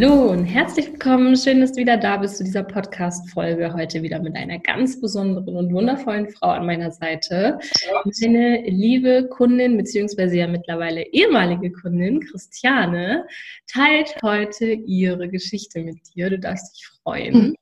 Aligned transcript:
Hallo 0.00 0.30
und 0.30 0.44
herzlich 0.44 0.92
willkommen. 0.92 1.36
Schön, 1.36 1.60
dass 1.60 1.72
du 1.72 1.78
wieder 1.78 1.96
da 1.96 2.18
bist 2.18 2.36
zu 2.36 2.44
dieser 2.44 2.62
Podcast-Folge. 2.62 3.74
Heute 3.74 4.00
wieder 4.00 4.20
mit 4.20 4.36
einer 4.36 4.60
ganz 4.60 5.00
besonderen 5.00 5.56
und 5.56 5.72
wundervollen 5.72 6.30
Frau 6.30 6.50
an 6.50 6.66
meiner 6.66 6.92
Seite. 6.92 7.58
Meine 8.04 8.62
liebe 8.62 9.26
Kundin, 9.28 9.76
beziehungsweise 9.76 10.36
ja 10.36 10.46
mittlerweile 10.46 11.02
ehemalige 11.02 11.72
Kundin, 11.72 12.20
Christiane, 12.20 13.26
teilt 13.66 14.14
heute 14.22 14.66
ihre 14.66 15.28
Geschichte 15.28 15.80
mit 15.80 15.98
dir. 16.14 16.30
Du 16.30 16.38
darfst 16.38 16.76
dich 16.76 16.86
freuen. 17.02 17.34
Mhm. 17.34 17.56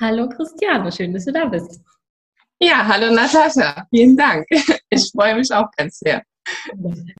Hallo 0.00 0.28
Christiane, 0.30 0.90
schön, 0.90 1.12
dass 1.12 1.26
du 1.26 1.32
da 1.32 1.44
bist. 1.44 1.80
Ja, 2.58 2.88
hallo 2.88 3.14
Natascha. 3.14 3.86
Vielen 3.90 4.16
Dank. 4.16 4.48
Ich 4.90 5.12
freue 5.12 5.36
mich 5.36 5.52
auch 5.52 5.70
ganz 5.76 6.00
sehr. 6.00 6.24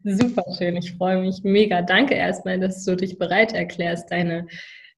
Super 0.05 0.45
schön, 0.57 0.77
ich 0.77 0.93
freue 0.95 1.21
mich 1.21 1.43
mega. 1.43 1.83
Danke 1.83 2.15
erstmal, 2.15 2.59
dass 2.59 2.85
du 2.85 2.97
dich 2.97 3.19
bereit 3.19 3.53
erklärst, 3.53 4.11
deine 4.11 4.47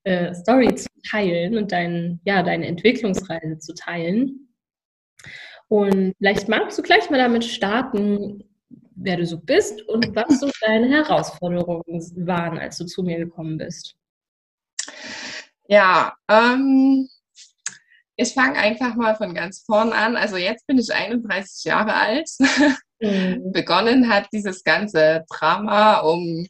äh, 0.04 0.34
Story 0.34 0.74
zu 0.74 0.88
teilen 1.10 1.56
und 1.56 1.72
dein, 1.72 2.20
ja, 2.24 2.42
deine 2.42 2.66
Entwicklungsreise 2.66 3.58
zu 3.58 3.74
teilen. 3.74 4.48
Und 5.68 6.14
vielleicht 6.18 6.48
magst 6.48 6.78
du 6.78 6.82
gleich 6.82 7.10
mal 7.10 7.18
damit 7.18 7.44
starten, 7.44 8.44
wer 8.96 9.16
du 9.16 9.26
so 9.26 9.38
bist 9.38 9.82
und 9.88 10.14
was 10.14 10.40
so 10.40 10.50
deine 10.60 10.88
Herausforderungen 10.88 11.84
waren, 12.26 12.58
als 12.58 12.78
du 12.78 12.86
zu 12.86 13.02
mir 13.02 13.18
gekommen 13.18 13.58
bist. 13.58 13.96
Ja, 15.66 16.14
ähm, 16.28 17.08
ich 18.16 18.34
fange 18.34 18.58
einfach 18.58 18.94
mal 18.94 19.16
von 19.16 19.34
ganz 19.34 19.62
vorn 19.66 19.92
an. 19.92 20.16
Also 20.16 20.36
jetzt 20.36 20.66
bin 20.66 20.78
ich 20.78 20.92
31 20.92 21.64
Jahre 21.64 21.94
alt. 21.94 22.28
Mhm. 23.00 23.50
Begonnen 23.52 24.08
hat 24.08 24.28
dieses 24.32 24.62
ganze 24.62 25.24
Drama 25.28 26.00
um 26.00 26.46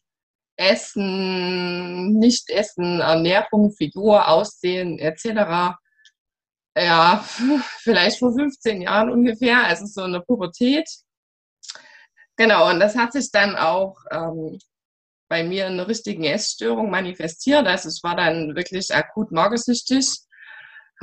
Essen, 0.56 2.12
Nicht-Essen, 2.18 3.00
Ernährung, 3.00 3.72
Figur, 3.72 4.28
Aussehen 4.28 4.98
etc. 4.98 5.76
Ja, 6.76 7.24
vielleicht 7.78 8.18
vor 8.18 8.34
15 8.34 8.82
Jahren 8.82 9.10
ungefähr, 9.10 9.64
also 9.64 9.86
so 9.86 10.02
eine 10.02 10.20
Pubertät. 10.20 10.88
Genau, 12.36 12.70
und 12.70 12.80
das 12.80 12.96
hat 12.96 13.12
sich 13.12 13.30
dann 13.30 13.56
auch 13.56 13.96
ähm, 14.10 14.58
bei 15.28 15.44
mir 15.44 15.66
in 15.66 15.74
einer 15.74 15.88
richtigen 15.88 16.24
Essstörung 16.24 16.90
manifestiert. 16.90 17.66
Also 17.66 17.88
ich 17.88 18.00
war 18.02 18.16
dann 18.16 18.54
wirklich 18.54 18.94
akut 18.94 19.32
magersüchtig 19.32 20.23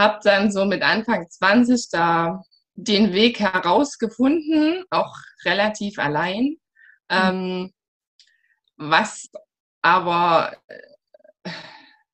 habe 0.01 0.19
dann 0.23 0.51
so 0.51 0.65
mit 0.65 0.81
Anfang 0.81 1.29
20 1.29 1.89
da 1.91 2.43
den 2.75 3.13
Weg 3.13 3.39
herausgefunden, 3.39 4.83
auch 4.89 5.15
relativ 5.45 5.99
allein. 5.99 6.43
Mhm. 6.43 6.57
Ähm, 7.09 7.73
was 8.77 9.29
aber 9.81 10.55
äh, 10.67 11.51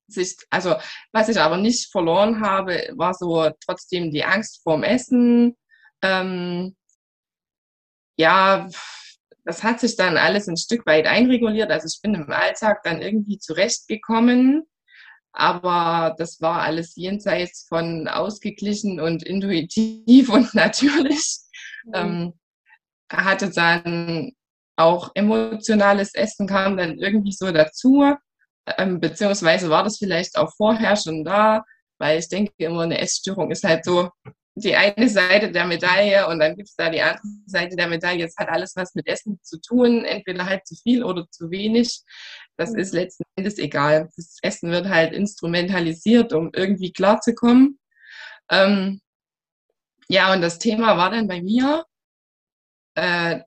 sich, 0.07 0.37
also 0.49 0.75
was 1.11 1.29
ich 1.29 1.39
aber 1.39 1.57
nicht 1.57 1.91
verloren 1.91 2.41
habe, 2.41 2.89
war 2.95 3.13
so 3.13 3.49
trotzdem 3.65 4.11
die 4.11 4.23
Angst 4.23 4.61
vorm 4.63 4.83
Essen. 4.83 5.55
Ähm, 6.01 6.75
ja, 8.17 8.67
das 9.45 9.63
hat 9.63 9.79
sich 9.79 9.95
dann 9.95 10.17
alles 10.17 10.47
ein 10.47 10.57
Stück 10.57 10.85
weit 10.85 11.07
einreguliert. 11.07 11.71
Also 11.71 11.87
ich 11.87 12.01
bin 12.01 12.15
im 12.15 12.31
Alltag 12.31 12.83
dann 12.83 13.01
irgendwie 13.01 13.37
zurechtgekommen. 13.37 14.67
Aber 15.39 16.15
das 16.17 16.41
war 16.41 16.63
alles 16.63 16.95
jenseits 16.95 17.67
von 17.69 18.07
ausgeglichen 18.07 18.99
und 18.99 19.21
intuitiv 19.21 20.29
und 20.29 20.51
natürlich. 20.55 21.37
Mhm. 21.85 21.93
Ähm, 21.93 22.33
hatte 23.11 23.51
dann 23.51 24.31
auch 24.77 25.11
emotionales 25.13 26.15
Essen 26.15 26.47
kam 26.47 26.75
dann 26.75 26.97
irgendwie 26.97 27.31
so 27.31 27.51
dazu. 27.51 28.15
Ähm, 28.79 28.99
beziehungsweise 28.99 29.69
war 29.69 29.83
das 29.83 29.99
vielleicht 29.99 30.35
auch 30.37 30.51
vorher 30.57 30.95
schon 30.95 31.23
da, 31.23 31.63
weil 31.99 32.17
ich 32.17 32.29
denke 32.29 32.51
immer, 32.57 32.81
eine 32.81 32.97
Essstörung 32.97 33.51
ist 33.51 33.63
halt 33.63 33.85
so 33.85 34.09
die 34.55 34.75
eine 34.75 35.07
Seite 35.07 35.51
der 35.51 35.65
Medaille 35.65 36.27
und 36.27 36.39
dann 36.39 36.55
gibt 36.55 36.69
es 36.69 36.75
da 36.75 36.89
die 36.89 37.01
andere 37.01 37.21
Seite 37.45 37.75
der 37.75 37.87
Medaille. 37.87 38.25
Es 38.25 38.35
hat 38.37 38.49
alles 38.49 38.75
was 38.75 38.95
mit 38.95 39.07
Essen 39.07 39.39
zu 39.43 39.61
tun, 39.61 40.03
entweder 40.03 40.47
halt 40.47 40.65
zu 40.65 40.75
viel 40.75 41.03
oder 41.03 41.29
zu 41.29 41.51
wenig. 41.51 42.01
Das 42.57 42.71
mhm. 42.71 42.79
ist 42.79 42.93
letzten 42.93 43.23
Endes 43.35 43.57
egal. 43.59 44.09
Das 44.15 44.37
Essen 44.41 44.71
wird 44.71 44.89
halt 44.89 45.13
instrumentalisiert, 45.13 46.33
um 46.33 46.49
irgendwie 46.53 46.91
klarzukommen. 46.91 47.79
Ähm, 48.49 49.01
ja, 50.09 50.33
und 50.33 50.41
das 50.41 50.57
Thema 50.59 50.97
war 50.97 51.11
dann 51.11 51.27
bei 51.27 51.41
mir, 51.41 51.85
äh, 52.95 53.41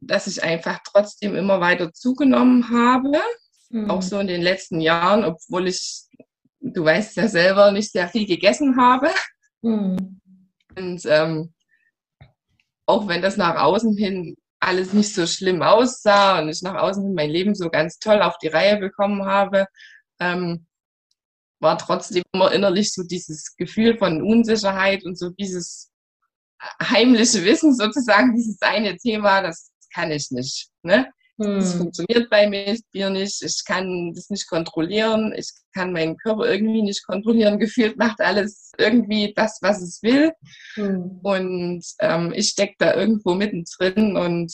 dass 0.00 0.26
ich 0.26 0.42
einfach 0.42 0.80
trotzdem 0.84 1.34
immer 1.34 1.60
weiter 1.60 1.92
zugenommen 1.92 2.70
habe, 2.70 3.20
mhm. 3.70 3.90
auch 3.90 4.02
so 4.02 4.18
in 4.18 4.26
den 4.26 4.42
letzten 4.42 4.80
Jahren, 4.80 5.24
obwohl 5.24 5.68
ich, 5.68 6.04
du 6.60 6.84
weißt 6.84 7.16
ja 7.16 7.28
selber, 7.28 7.72
nicht 7.72 7.90
sehr 7.90 8.08
viel 8.08 8.26
gegessen 8.26 8.76
habe. 8.76 9.10
Mhm. 9.62 10.20
Und 10.76 11.02
ähm, 11.06 11.52
auch 12.86 13.08
wenn 13.08 13.22
das 13.22 13.36
nach 13.36 13.56
außen 13.56 13.96
hin 13.96 14.36
alles 14.62 14.92
nicht 14.92 15.14
so 15.14 15.26
schlimm 15.26 15.62
aussah 15.62 16.40
und 16.40 16.48
ich 16.48 16.62
nach 16.62 16.76
außen 16.76 17.14
mein 17.14 17.30
Leben 17.30 17.54
so 17.54 17.68
ganz 17.68 17.98
toll 17.98 18.22
auf 18.22 18.38
die 18.38 18.48
Reihe 18.48 18.78
bekommen 18.78 19.26
habe, 19.26 19.66
ähm, 20.20 20.66
war 21.60 21.78
trotzdem 21.78 22.22
immer 22.32 22.52
innerlich 22.52 22.92
so 22.92 23.02
dieses 23.02 23.56
Gefühl 23.56 23.96
von 23.98 24.22
Unsicherheit 24.22 25.04
und 25.04 25.18
so 25.18 25.30
dieses 25.30 25.90
heimliche 26.80 27.44
Wissen 27.44 27.74
sozusagen, 27.74 28.34
dieses 28.34 28.60
eine 28.62 28.96
Thema, 28.96 29.42
das 29.42 29.72
kann 29.92 30.10
ich 30.10 30.30
nicht. 30.30 30.68
Ne? 30.82 31.12
Hm. 31.42 31.56
Das 31.56 31.74
funktioniert 31.74 32.30
bei 32.30 32.48
mir 32.48 32.76
nicht. 33.10 33.42
Ich 33.42 33.64
kann 33.64 34.12
das 34.14 34.30
nicht 34.30 34.48
kontrollieren. 34.48 35.32
Ich 35.36 35.50
kann 35.74 35.92
meinen 35.92 36.16
Körper 36.16 36.48
irgendwie 36.50 36.82
nicht 36.82 37.04
kontrollieren. 37.06 37.58
Gefühlt 37.58 37.96
macht 37.96 38.20
alles 38.20 38.72
irgendwie 38.78 39.32
das, 39.34 39.58
was 39.62 39.82
es 39.82 40.02
will. 40.02 40.32
Hm. 40.74 41.20
Und 41.22 41.84
ähm, 42.00 42.32
ich 42.34 42.50
stecke 42.50 42.74
da 42.78 42.94
irgendwo 42.94 43.34
mittendrin 43.34 44.16
und 44.16 44.52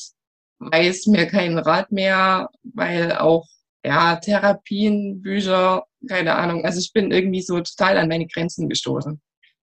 weiß 0.60 1.06
mir 1.06 1.26
keinen 1.26 1.58
Rat 1.58 1.92
mehr, 1.92 2.48
weil 2.62 3.12
auch 3.12 3.46
ja, 3.84 4.16
Therapien, 4.16 5.22
Bücher, 5.22 5.84
keine 6.08 6.34
Ahnung. 6.34 6.64
Also 6.64 6.80
ich 6.80 6.92
bin 6.92 7.10
irgendwie 7.10 7.42
so 7.42 7.60
total 7.60 7.96
an 7.98 8.08
meine 8.08 8.26
Grenzen 8.26 8.68
gestoßen. 8.68 9.20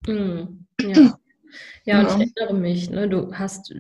Hm. 0.06 0.68
Ja. 0.82 1.18
Ja, 1.86 2.00
und 2.00 2.22
ich 2.22 2.32
erinnere 2.38 2.60
mich, 2.60 2.90
ne, 2.90 3.10
du 3.10 3.34
hast, 3.34 3.74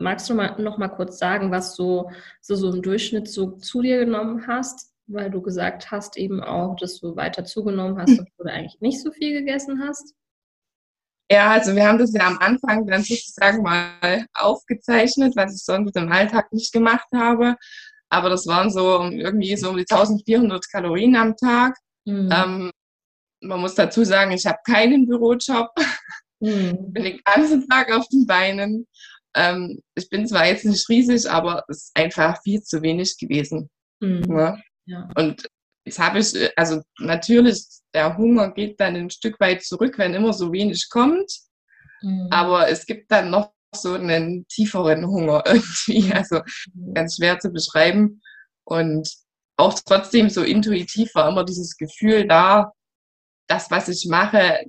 magst 0.00 0.28
du 0.28 0.34
mal, 0.34 0.60
noch 0.60 0.76
mal 0.76 0.88
kurz 0.88 1.18
sagen, 1.18 1.52
was 1.52 1.76
du 1.76 2.10
so, 2.40 2.56
so 2.56 2.72
im 2.72 2.82
Durchschnitt 2.82 3.28
so 3.28 3.52
zu 3.52 3.80
dir 3.80 4.04
genommen 4.04 4.46
hast, 4.48 4.92
weil 5.06 5.30
du 5.30 5.40
gesagt 5.40 5.90
hast 5.90 6.16
eben 6.16 6.42
auch, 6.42 6.74
dass 6.76 6.98
du 6.98 7.14
weiter 7.14 7.44
zugenommen 7.44 7.98
hast, 7.98 8.18
obwohl 8.20 8.46
du 8.46 8.52
eigentlich 8.52 8.80
nicht 8.80 9.00
so 9.00 9.12
viel 9.12 9.38
gegessen 9.38 9.82
hast? 9.86 10.14
Ja, 11.30 11.52
also 11.52 11.74
wir 11.74 11.86
haben 11.86 11.98
das 11.98 12.12
ja 12.12 12.26
am 12.26 12.38
Anfang 12.38 12.86
dann 12.86 13.02
sozusagen 13.02 13.62
mal 13.62 14.26
aufgezeichnet, 14.34 15.34
was 15.36 15.54
ich 15.54 15.64
sonst 15.64 15.96
im 15.96 16.12
Alltag 16.12 16.52
nicht 16.52 16.72
gemacht 16.72 17.08
habe. 17.14 17.56
Aber 18.10 18.30
das 18.30 18.46
waren 18.46 18.70
so 18.70 19.02
irgendwie 19.02 19.56
so 19.56 19.70
um 19.70 19.76
die 19.76 19.86
1400 19.88 20.70
Kalorien 20.70 21.16
am 21.16 21.36
Tag. 21.36 21.76
Mhm. 22.04 22.30
Ähm, 22.32 22.70
man 23.40 23.60
muss 23.60 23.74
dazu 23.74 24.04
sagen, 24.04 24.32
ich 24.32 24.46
habe 24.46 24.58
keinen 24.66 25.06
Bürojob. 25.06 25.70
Mhm. 26.44 26.92
Bin 26.92 27.04
den 27.04 27.20
ganzen 27.24 27.66
Tag 27.68 27.90
auf 27.92 28.06
den 28.08 28.26
Beinen. 28.26 28.86
Ähm, 29.34 29.80
ich 29.94 30.08
bin 30.10 30.26
zwar 30.26 30.46
jetzt 30.46 30.64
nicht 30.64 30.88
riesig, 30.88 31.28
aber 31.30 31.64
es 31.68 31.84
ist 31.84 31.96
einfach 31.96 32.40
viel 32.42 32.62
zu 32.62 32.82
wenig 32.82 33.16
gewesen. 33.18 33.70
Mhm. 34.00 34.24
Ja? 34.28 34.58
Ja. 34.86 35.08
Und 35.16 35.46
jetzt 35.84 35.98
habe 35.98 36.18
ich, 36.18 36.34
also 36.56 36.82
natürlich, 36.98 37.64
der 37.94 38.16
Hunger 38.16 38.52
geht 38.52 38.78
dann 38.80 38.96
ein 38.96 39.10
Stück 39.10 39.40
weit 39.40 39.62
zurück, 39.62 39.98
wenn 39.98 40.14
immer 40.14 40.32
so 40.32 40.52
wenig 40.52 40.88
kommt. 40.90 41.32
Mhm. 42.02 42.28
Aber 42.30 42.68
es 42.68 42.84
gibt 42.86 43.10
dann 43.10 43.30
noch 43.30 43.52
so 43.74 43.94
einen 43.94 44.46
tieferen 44.48 45.06
Hunger 45.06 45.42
irgendwie. 45.46 46.02
Mhm. 46.02 46.12
Also 46.12 46.40
ganz 46.92 47.16
schwer 47.16 47.38
zu 47.38 47.50
beschreiben. 47.50 48.20
Und 48.64 49.10
auch 49.56 49.78
trotzdem 49.84 50.30
so 50.30 50.42
intuitiv 50.42 51.14
war 51.14 51.28
immer 51.28 51.44
dieses 51.44 51.76
Gefühl 51.76 52.26
da, 52.26 52.72
das, 53.46 53.70
was 53.70 53.88
ich 53.88 54.06
mache, 54.08 54.64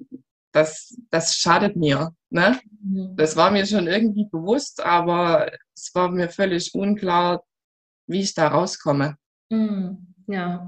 das, 0.55 0.97
das 1.09 1.35
schadet 1.35 1.75
mir. 1.75 2.15
Ne? 2.29 2.59
Mhm. 2.81 3.15
Das 3.17 3.35
war 3.35 3.51
mir 3.51 3.65
schon 3.65 3.87
irgendwie 3.87 4.25
bewusst, 4.31 4.81
aber 4.83 5.51
es 5.75 5.93
war 5.93 6.09
mir 6.09 6.29
völlig 6.29 6.73
unklar, 6.73 7.43
wie 8.07 8.21
ich 8.21 8.33
da 8.33 8.47
rauskomme. 8.47 9.17
Mhm. 9.49 10.13
Ja. 10.27 10.65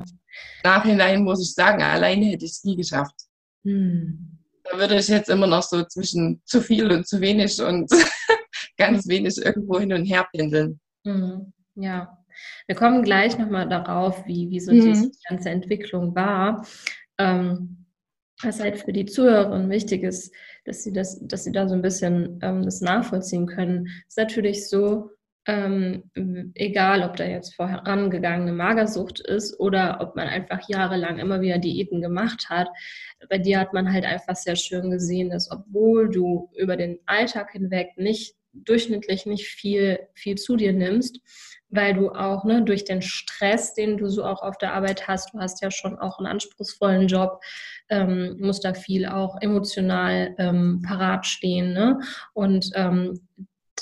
Nachhinein 0.63 1.23
muss 1.23 1.41
ich 1.41 1.53
sagen, 1.53 1.81
alleine 1.81 2.25
hätte 2.25 2.45
ich 2.45 2.51
es 2.51 2.63
nie 2.63 2.75
geschafft. 2.75 3.15
Hm. 3.63 4.37
Da 4.63 4.77
würde 4.77 4.99
ich 4.99 5.07
jetzt 5.07 5.29
immer 5.29 5.47
noch 5.47 5.63
so 5.63 5.83
zwischen 5.85 6.41
zu 6.45 6.61
viel 6.61 6.91
und 6.91 7.07
zu 7.07 7.21
wenig 7.21 7.59
und 7.61 7.89
ganz 8.77 9.07
wenig 9.07 9.37
irgendwo 9.37 9.79
hin 9.79 9.93
und 9.93 10.05
her 10.05 10.27
pendeln. 10.31 10.79
Hm. 11.05 11.53
Ja, 11.75 12.23
wir 12.67 12.75
kommen 12.75 13.01
gleich 13.01 13.37
nochmal 13.39 13.67
darauf, 13.67 14.27
wie, 14.27 14.49
wie 14.49 14.59
so 14.59 14.71
mhm. 14.71 14.81
diese 14.81 15.11
ganze 15.27 15.49
Entwicklung 15.49 16.13
war. 16.13 16.65
Ähm, 17.17 17.86
was 18.41 18.59
halt 18.59 18.79
für 18.79 18.93
die 18.93 19.05
Zuhörerinnen 19.05 19.69
wichtig 19.69 20.03
ist, 20.03 20.33
dass 20.65 20.83
sie 20.83 20.93
das, 20.93 21.19
dass 21.21 21.43
sie 21.43 21.51
da 21.51 21.67
so 21.67 21.75
ein 21.75 21.81
bisschen 21.81 22.39
ähm, 22.41 22.63
das 22.63 22.81
nachvollziehen 22.81 23.47
können, 23.47 23.87
ist 24.07 24.17
natürlich 24.17 24.69
so, 24.69 25.09
ähm, 25.47 26.03
egal 26.55 27.03
ob 27.03 27.15
da 27.15 27.25
jetzt 27.25 27.55
vorangegangene 27.55 28.51
Magersucht 28.51 29.21
ist 29.21 29.57
oder 29.59 29.99
ob 30.01 30.15
man 30.15 30.27
einfach 30.27 30.67
jahrelang 30.67 31.19
immer 31.19 31.39
wieder 31.39 31.57
Diäten 31.57 32.01
gemacht 32.01 32.49
hat. 32.49 32.67
Bei 33.29 33.37
dir 33.37 33.59
hat 33.59 33.73
man 33.73 33.91
halt 33.91 34.05
einfach 34.05 34.35
sehr 34.35 34.57
schön 34.57 34.91
gesehen, 34.91 35.29
dass 35.29 35.49
obwohl 35.49 36.09
du 36.09 36.49
über 36.57 36.75
den 36.75 36.99
Alltag 37.05 37.51
hinweg 37.53 37.91
nicht 37.95 38.35
durchschnittlich 38.51 39.25
nicht 39.25 39.47
viel, 39.47 39.99
viel 40.15 40.35
zu 40.35 40.57
dir 40.57 40.73
nimmst, 40.73 41.19
weil 41.69 41.93
du 41.93 42.09
auch 42.09 42.43
ne, 42.43 42.63
durch 42.63 42.85
den 42.85 43.01
Stress, 43.01 43.73
den 43.73 43.97
du 43.97 44.09
so 44.09 44.23
auch 44.23 44.41
auf 44.41 44.57
der 44.57 44.73
Arbeit 44.73 45.07
hast, 45.07 45.33
du 45.33 45.39
hast 45.39 45.61
ja 45.61 45.71
schon 45.71 45.97
auch 45.99 46.17
einen 46.17 46.27
anspruchsvollen 46.27 47.07
Job, 47.07 47.41
ähm, 47.89 48.37
musst 48.39 48.63
da 48.63 48.73
viel 48.73 49.05
auch 49.05 49.37
emotional 49.41 50.35
ähm, 50.37 50.81
parat 50.85 51.25
stehen. 51.25 51.73
Ne? 51.73 51.99
Und 52.33 52.71
ähm, 52.75 53.19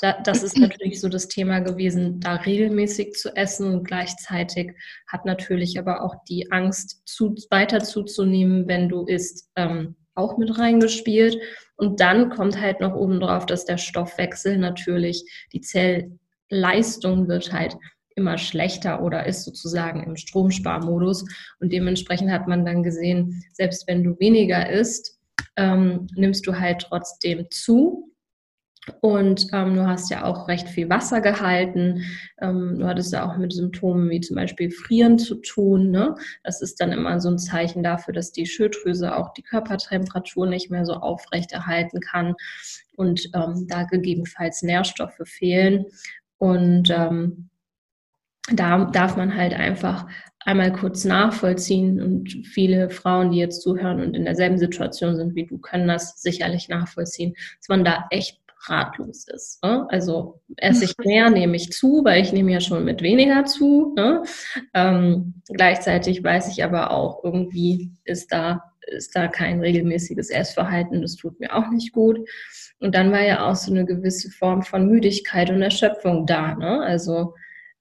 da, 0.01 0.21
das 0.21 0.43
ist 0.43 0.57
natürlich 0.57 0.99
so 0.99 1.09
das 1.09 1.27
Thema 1.27 1.59
gewesen, 1.59 2.19
da 2.19 2.35
regelmäßig 2.35 3.13
zu 3.13 3.35
essen 3.35 3.73
und 3.73 3.88
gleichzeitig 3.88 4.73
hat 5.07 5.25
natürlich 5.25 5.79
aber 5.79 6.03
auch 6.03 6.15
die 6.27 6.51
Angst, 6.51 7.01
zu, 7.05 7.35
weiter 7.49 7.79
zuzunehmen, 7.79 8.67
wenn 8.67 8.89
du 8.89 9.05
isst, 9.05 9.49
ähm, 9.55 9.95
auch 10.15 10.38
mit 10.38 10.57
reingespielt. 10.57 11.38
Und 11.77 11.99
dann 11.99 12.29
kommt 12.29 12.59
halt 12.59 12.79
noch 12.79 12.95
oben 12.95 13.19
drauf, 13.19 13.45
dass 13.45 13.65
der 13.65 13.77
Stoffwechsel 13.77 14.57
natürlich 14.57 15.25
die 15.51 15.61
Zell 15.61 16.17
Leistung 16.50 17.27
wird 17.27 17.51
halt 17.51 17.77
immer 18.15 18.38
schlechter 18.38 19.03
oder 19.03 19.25
ist 19.25 19.44
sozusagen 19.44 20.03
im 20.03 20.15
Stromsparmodus. 20.15 21.25
Und 21.59 21.74
dementsprechend 21.74 22.31
hat 22.31 22.47
man 22.47 22.65
dann 22.65 22.81
gesehen, 22.83 23.44
selbst 23.53 23.88
wenn 23.88 24.03
du 24.03 24.18
weniger 24.19 24.69
isst, 24.69 25.19
ähm, 25.57 26.07
nimmst 26.15 26.47
du 26.47 26.57
halt 26.57 26.86
trotzdem 26.89 27.47
zu. 27.51 28.12
Und 29.01 29.47
ähm, 29.51 29.75
du 29.75 29.88
hast 29.88 30.12
ja 30.12 30.25
auch 30.25 30.47
recht 30.47 30.69
viel 30.69 30.89
Wasser 30.89 31.19
gehalten. 31.19 32.03
Ähm, 32.39 32.77
du 32.77 32.86
hattest 32.86 33.12
ja 33.13 33.27
auch 33.27 33.38
mit 33.38 33.51
Symptomen 33.51 34.09
wie 34.12 34.21
zum 34.21 34.36
Beispiel 34.36 34.69
Frieren 34.69 35.18
zu 35.18 35.36
tun. 35.36 35.89
Ne? 35.89 36.15
Das 36.44 36.62
ist 36.62 36.80
dann 36.80 36.91
immer 36.91 37.19
so 37.19 37.30
ein 37.30 37.39
Zeichen 37.39 37.81
dafür, 37.81 38.13
dass 38.13 38.31
die 38.31 38.45
Schilddrüse 38.45 39.15
auch 39.15 39.33
die 39.33 39.41
Körpertemperatur 39.41 40.45
nicht 40.45 40.69
mehr 40.69 40.86
so 40.86 40.94
aufrechterhalten 40.94 42.00
kann 42.00 42.36
und 42.95 43.30
ähm, 43.33 43.65
da 43.68 43.83
gegebenenfalls 43.83 44.62
Nährstoffe 44.62 45.21
fehlen. 45.24 45.86
Und 46.45 46.89
ähm, 46.92 47.50
da 48.53 48.86
darf 48.86 49.18
man 49.18 49.36
halt 49.36 49.53
einfach 49.53 50.06
einmal 50.39 50.71
kurz 50.71 51.03
nachvollziehen 51.06 52.00
und 52.00 52.30
viele 52.45 52.92
Frauen, 52.92 53.31
die 53.31 53.39
jetzt 53.39 53.63
zuhören 53.63 54.00
und 54.00 54.15
in 54.15 54.25
derselben 54.25 54.59
Situation 54.59 55.15
sind 55.15 55.33
wie 55.33 55.47
du, 55.47 55.57
können 55.57 55.88
das 55.88 56.21
sicherlich 56.21 56.69
nachvollziehen, 56.69 57.33
dass 57.57 57.68
man 57.68 57.83
da 57.83 58.06
echt 58.12 58.39
ratlos 58.68 59.27
ist. 59.27 59.63
Ne? 59.63 59.88
Also 59.89 60.42
esse 60.57 60.86
ich 60.86 60.97
mehr, 61.03 61.30
nehme 61.31 61.56
ich 61.56 61.71
zu, 61.71 62.01
weil 62.03 62.21
ich 62.21 62.31
nehme 62.31 62.51
ja 62.51 62.62
schon 62.62 62.86
mit 62.86 63.01
weniger 63.01 63.45
zu. 63.45 63.94
Ne? 63.95 64.24
Ähm, 64.74 65.41
gleichzeitig 65.48 66.24
weiß 66.24 66.51
ich 66.51 66.63
aber 66.63 66.91
auch, 66.91 67.24
irgendwie 67.24 67.91
ist 68.03 68.31
da, 68.31 68.63
ist 68.87 69.15
da 69.15 69.27
kein 69.27 69.59
regelmäßiges 69.59 70.29
Essverhalten, 70.29 71.01
das 71.01 71.15
tut 71.15 71.39
mir 71.39 71.55
auch 71.55 71.69
nicht 71.69 71.91
gut. 71.91 72.19
Und 72.79 72.93
dann 72.95 73.11
war 73.11 73.21
ja 73.21 73.49
auch 73.49 73.55
so 73.55 73.71
eine 73.71 73.85
gewisse 73.85 74.29
Form 74.31 74.61
von 74.61 74.87
Müdigkeit 74.87 75.49
und 75.49 75.61
Erschöpfung 75.61 76.25
da. 76.25 76.55
Ne? 76.55 76.81
Also 76.81 77.33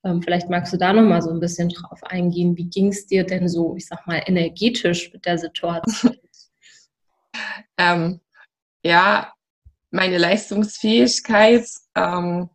ähm, 0.05 0.23
vielleicht 0.23 0.51
magst 0.51 0.73
du 0.73 0.77
da 0.77 0.93
noch 0.93 1.03
mal 1.03 1.23
so 1.23 1.31
ein 1.31 1.41
bisschen 1.41 1.71
drauf 1.71 2.03
eingehen. 2.05 2.57
Wie 2.57 2.69
ging 2.69 2.89
es 2.89 3.07
dir 3.07 3.25
denn 3.25 3.49
so, 3.49 3.75
ich 3.77 3.87
sag 3.87 4.07
mal, 4.07 4.23
energetisch 4.27 5.13
mit 5.13 5.27
der 5.27 5.39
Situation? 5.39 6.17
ähm, 7.79 8.21
ja, 8.85 9.33
meine 9.91 10.19
Leistungsfähigkeit 10.19 11.67
ähm, 11.95 12.51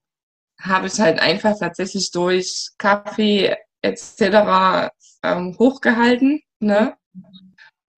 habe 0.62 0.88
ich 0.88 1.00
halt 1.00 1.19
einfach 1.19 1.57
tatsächlich 1.57 2.12
durch 2.12 2.69
Kaffee 2.78 3.56
etc. 3.81 4.92
Ähm, 5.24 5.56
hochgehalten. 5.57 6.42
Ne? 6.60 6.95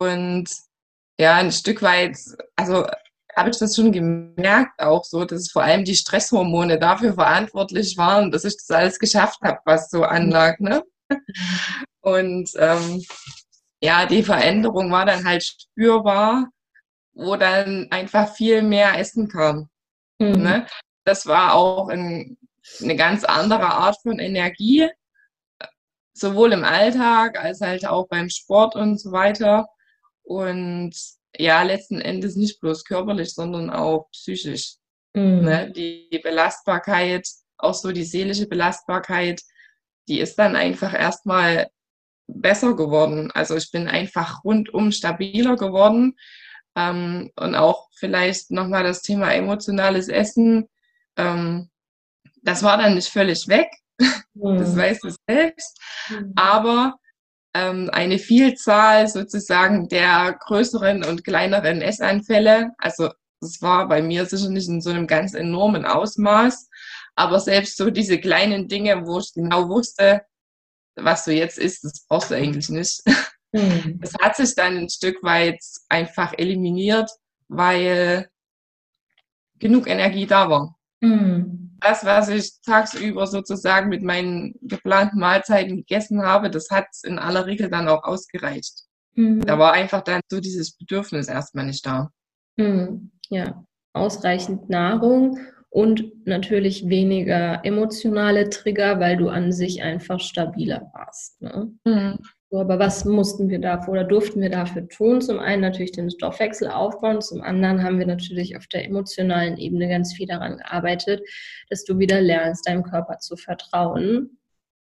Und 0.02 0.50
ja, 1.20 1.36
ein 1.36 1.52
Stück 1.52 1.84
weit, 1.84 2.18
also 2.56 2.88
habe 3.36 3.52
ich 3.52 3.60
das 3.60 3.76
schon 3.76 3.92
gemerkt, 3.92 4.82
auch 4.82 5.04
so, 5.04 5.26
dass 5.26 5.52
vor 5.52 5.62
allem 5.62 5.86
die 5.86 5.96
Stresshormone 5.96 6.80
dafür 6.80 7.14
verantwortlich 7.14 7.96
waren, 7.98 8.32
dass 8.32 8.44
ich 8.44 8.58
das 8.58 8.72
alles 8.72 8.98
geschafft 8.98 9.40
habe, 9.44 9.60
was 9.64 9.92
so 9.92 10.04
anlag. 10.04 10.60
Ne? 10.60 10.84
Und 12.02 12.50
ähm, 12.58 13.06
ja, 13.80 14.08
die 14.08 14.24
Veränderung 14.24 14.92
war 14.92 15.06
dann 15.06 15.24
halt 15.24 15.44
spürbar, 15.44 16.48
wo 17.14 17.36
dann 17.36 17.88
einfach 17.92 18.34
viel 18.34 18.64
mehr 18.64 18.98
Essen 18.98 19.28
kam. 19.28 19.70
Mhm. 20.18 20.42
Ne? 20.42 20.68
Das 21.04 21.28
war 21.28 21.54
auch 21.54 21.90
ein, 21.90 22.40
eine 22.82 22.96
ganz 22.96 23.24
andere 23.24 23.68
Art 23.68 23.98
von 24.02 24.18
Energie, 24.18 24.90
sowohl 26.14 26.54
im 26.54 26.64
Alltag 26.64 27.38
als 27.38 27.62
halt 27.62 27.86
auch 27.86 28.08
beim 28.08 28.32
Sport 28.32 28.76
und 28.76 29.00
so 29.00 29.12
weiter. 29.12 29.68
Und 30.24 30.96
ja, 31.38 31.64
letzten 31.64 32.02
Endes 32.02 32.36
nicht 32.36 32.60
bloß 32.60 32.86
körperlich, 32.86 33.34
sondern 33.34 33.70
auch 33.70 34.10
psychisch. 34.12 34.76
Mhm. 35.14 35.42
Ne? 35.42 35.72
Die 35.72 36.20
Belastbarkeit, 36.24 37.28
auch 37.58 37.74
so 37.74 37.92
die 37.92 38.04
seelische 38.04 38.48
Belastbarkeit, 38.48 39.42
die 40.08 40.20
ist 40.20 40.36
dann 40.38 40.56
einfach 40.56 40.94
erstmal 40.94 41.70
besser 42.28 42.76
geworden. 42.76 43.32
Also 43.32 43.56
ich 43.56 43.72
bin 43.72 43.88
einfach 43.88 44.44
rundum 44.44 44.92
stabiler 44.92 45.56
geworden. 45.56 46.18
Ähm, 46.76 47.32
und 47.36 47.56
auch 47.56 47.90
vielleicht 47.96 48.52
nochmal 48.52 48.84
das 48.84 49.02
Thema 49.02 49.34
emotionales 49.34 50.08
Essen. 50.08 50.70
Ähm, 51.18 51.70
das 52.42 52.64
war 52.64 52.78
dann 52.78 52.96
nicht 52.96 53.10
völlig 53.10 53.48
weg. 53.48 53.70
Mhm. 54.34 54.60
Das 54.60 54.76
weißt 54.78 55.04
du 55.04 55.10
selbst. 55.28 55.78
Mhm. 56.10 56.32
Aber 56.38 56.96
ähm, 57.54 57.90
eine 57.92 58.20
Vielzahl 58.20 59.08
sozusagen 59.08 59.88
der 59.90 60.38
größeren 60.46 61.04
und 61.04 61.24
kleineren 61.24 61.82
Essanfälle. 61.82 62.72
Also 62.78 63.10
das 63.42 63.62
war 63.62 63.88
bei 63.88 64.02
mir 64.02 64.26
sicher 64.26 64.50
nicht 64.50 64.70
in 64.70 64.82
so 64.82 64.92
einem 64.92 65.08
ganz 65.08 65.34
enormen 65.34 65.86
Ausmaß, 65.86 66.70
aber 67.16 67.40
selbst 67.40 67.78
so 67.78 67.90
diese 67.90 68.20
kleinen 68.20 68.68
Dinge, 68.68 69.06
wo 69.06 69.20
ich 69.20 69.34
genau 69.34 69.68
wusste, 69.68 70.22
was 70.96 71.26
du 71.26 71.34
jetzt 71.34 71.58
isst, 71.58 71.84
das 71.84 72.06
brauchst 72.08 72.32
du 72.32 72.36
eigentlich 72.36 72.70
nicht. 72.70 73.02
Mhm. 73.54 74.00
Das 74.00 74.14
hat 74.22 74.38
sich 74.38 74.56
dann 74.56 74.78
ein 74.78 74.90
Stück 74.90 75.22
weit 75.24 75.60
einfach 75.90 76.32
eliminiert, 76.38 77.12
weil 77.50 78.30
genug 79.60 79.88
Energie 79.88 80.26
da 80.26 80.50
war. 80.50 80.80
Mhm 81.02 81.61
das, 81.82 82.06
was 82.06 82.30
ich 82.30 82.62
tagsüber 82.66 83.28
sozusagen 83.28 83.90
mit 83.90 84.04
meinen 84.04 84.56
geplanten 84.62 85.20
Mahlzeiten 85.20 85.78
gegessen 85.78 86.22
habe, 86.22 86.50
das 86.50 86.70
hat 86.70 86.86
in 87.04 87.20
aller 87.20 87.46
Regel 87.46 87.70
dann 87.70 87.88
auch 87.88 88.04
ausgereicht. 88.04 88.84
Mhm. 89.16 89.42
Da 89.42 89.60
war 89.60 89.74
einfach 89.74 90.02
dann 90.02 90.22
so 90.30 90.40
dieses 90.40 90.78
Bedürfnis 90.78 91.28
erstmal 91.28 91.66
nicht 91.66 91.86
da. 91.86 92.12
Mhm. 92.58 93.12
Ja, 93.30 93.66
ausreichend 93.94 94.70
Nahrung 94.70 95.40
und 95.70 96.28
natürlich 96.28 96.88
weniger 96.90 97.64
emotionale 97.66 98.50
Trigger, 98.50 99.00
weil 99.00 99.18
du 99.18 99.30
an 99.30 99.52
sich 99.52 99.82
einfach 99.82 100.20
stabiler 100.20 100.92
warst. 100.94 101.42
Ne? 101.42 101.72
Mhm. 101.86 102.20
Aber 102.52 102.80
was 102.80 103.06
mussten 103.06 103.50
wir 103.50 103.60
dafür 103.60 103.94
oder 103.94 104.04
durften 104.04 104.42
wir 104.42 104.50
dafür 104.50 104.88
tun? 104.90 105.22
Zum 105.22 105.40
einen 105.40 105.62
natürlich 105.62 105.94
den 105.94 106.12
Stoffwechsel 106.12 106.70
aufbauen, 106.70 107.22
zum 107.22 107.42
anderen 107.42 107.82
haben 107.82 107.98
wir 107.98 108.06
natürlich 108.06 108.58
auf 108.58 108.68
der 108.68 108.86
emotionalen 108.86 109.58
Ebene 109.58 109.88
ganz 109.88 110.14
viel 110.14 110.28
daran 110.28 110.58
gearbeitet, 110.58 111.22
dass 111.70 111.86
du 111.86 111.98
wieder 111.98 112.20
lernst, 112.20 112.68
deinem 112.68 112.84
Körper 112.84 113.20
zu 113.20 113.38
vertrauen. 113.38 114.38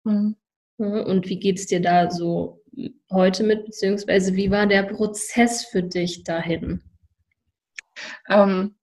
Mhm. 0.03 0.35
Und 0.77 1.27
wie 1.27 1.39
geht 1.39 1.57
es 1.57 1.67
dir 1.67 1.81
da 1.81 2.11
so 2.11 2.61
heute 3.11 3.43
mit, 3.43 3.65
beziehungsweise 3.65 4.35
wie 4.35 4.51
war 4.51 4.67
der 4.67 4.83
Prozess 4.83 5.65
für 5.65 5.81
dich 5.81 6.23
dahin? 6.23 6.83
Ähm, 8.27 8.75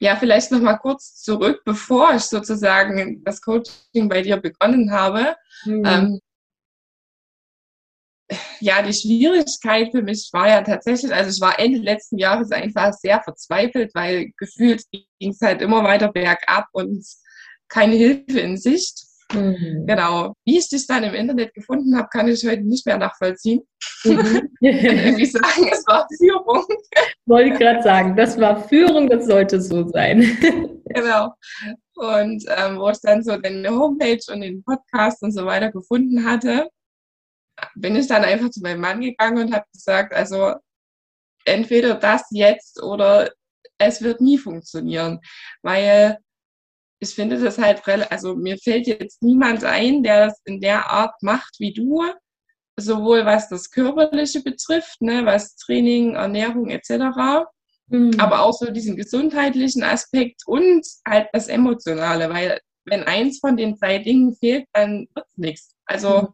ja, 0.00 0.16
vielleicht 0.16 0.50
noch 0.50 0.60
mal 0.60 0.76
kurz 0.76 1.22
zurück, 1.22 1.62
bevor 1.64 2.14
ich 2.14 2.22
sozusagen 2.22 3.22
das 3.24 3.42
Coaching 3.42 4.08
bei 4.08 4.22
dir 4.22 4.38
begonnen 4.38 4.90
habe. 4.90 5.36
Mhm. 5.64 5.82
Ähm, 5.84 6.20
ja, 8.60 8.82
die 8.82 8.92
Schwierigkeit 8.92 9.90
für 9.90 10.02
mich 10.02 10.28
war 10.32 10.48
ja 10.48 10.62
tatsächlich, 10.62 11.12
also 11.12 11.30
ich 11.30 11.40
war 11.40 11.58
Ende 11.58 11.78
letzten 11.78 12.18
Jahres 12.18 12.50
einfach 12.50 12.92
sehr 12.92 13.22
verzweifelt, 13.22 13.94
weil 13.94 14.32
gefühlt 14.36 14.82
ging 14.90 15.30
es 15.30 15.40
halt 15.40 15.62
immer 15.62 15.82
weiter 15.84 16.12
bergab 16.12 16.66
und 16.72 17.04
keine 17.68 17.96
Hilfe 17.96 18.40
in 18.40 18.56
Sicht. 18.56 19.04
Mhm. 19.32 19.84
Genau. 19.86 20.34
Wie 20.46 20.58
ich 20.58 20.68
dich 20.70 20.86
dann 20.86 21.04
im 21.04 21.12
Internet 21.12 21.52
gefunden 21.52 21.96
habe, 21.96 22.08
kann 22.10 22.28
ich 22.28 22.46
heute 22.46 22.62
nicht 22.62 22.86
mehr 22.86 22.96
nachvollziehen. 22.96 23.60
Mhm. 24.04 24.48
ich 24.60 24.82
kann 24.82 24.98
irgendwie 24.98 25.26
sagen, 25.26 25.68
es 25.70 25.86
war 25.86 26.06
Führung. 26.16 26.64
Wollte 27.26 27.52
ich 27.52 27.58
gerade 27.58 27.82
sagen, 27.82 28.16
das 28.16 28.38
war 28.40 28.66
Führung, 28.68 29.08
das 29.08 29.26
sollte 29.26 29.60
so 29.60 29.86
sein. 29.88 30.38
genau. 30.86 31.34
Und 31.96 32.44
ähm, 32.56 32.78
wo 32.78 32.88
ich 32.88 33.00
dann 33.02 33.22
so 33.22 33.36
deine 33.36 33.70
Homepage 33.70 34.20
und 34.32 34.40
den 34.40 34.62
Podcast 34.62 35.22
und 35.22 35.32
so 35.32 35.44
weiter 35.44 35.70
gefunden 35.72 36.24
hatte, 36.24 36.68
bin 37.74 37.96
ich 37.96 38.06
dann 38.06 38.24
einfach 38.24 38.50
zu 38.50 38.60
meinem 38.60 38.80
Mann 38.80 39.00
gegangen 39.00 39.46
und 39.46 39.54
habe 39.54 39.66
gesagt, 39.72 40.12
also 40.14 40.54
entweder 41.44 41.94
das 41.94 42.24
jetzt 42.30 42.82
oder 42.82 43.30
es 43.78 44.02
wird 44.02 44.20
nie 44.20 44.38
funktionieren, 44.38 45.20
weil 45.62 46.18
ich 47.00 47.14
finde 47.14 47.38
das 47.38 47.58
halt, 47.58 47.82
also 48.10 48.34
mir 48.34 48.58
fällt 48.58 48.86
jetzt 48.86 49.22
niemand 49.22 49.64
ein, 49.64 50.02
der 50.02 50.26
das 50.26 50.40
in 50.44 50.60
der 50.60 50.90
Art 50.90 51.14
macht 51.22 51.56
wie 51.58 51.72
du, 51.72 52.02
sowohl 52.76 53.24
was 53.24 53.48
das 53.48 53.70
Körperliche 53.70 54.42
betrifft, 54.42 55.00
ne, 55.00 55.24
was 55.24 55.56
Training, 55.56 56.14
Ernährung 56.14 56.70
etc., 56.70 57.46
mhm. 57.86 58.18
aber 58.18 58.42
auch 58.42 58.52
so 58.52 58.70
diesen 58.70 58.96
gesundheitlichen 58.96 59.84
Aspekt 59.84 60.42
und 60.46 60.86
halt 61.06 61.28
das 61.32 61.48
Emotionale, 61.48 62.30
weil 62.30 62.60
wenn 62.84 63.04
eins 63.04 63.38
von 63.38 63.56
den 63.56 63.76
drei 63.78 63.98
Dingen 63.98 64.34
fehlt, 64.34 64.66
dann 64.72 65.06
wird 65.14 65.26
es 65.26 65.36
nichts. 65.36 65.76
Also 65.84 66.22
mhm. 66.22 66.28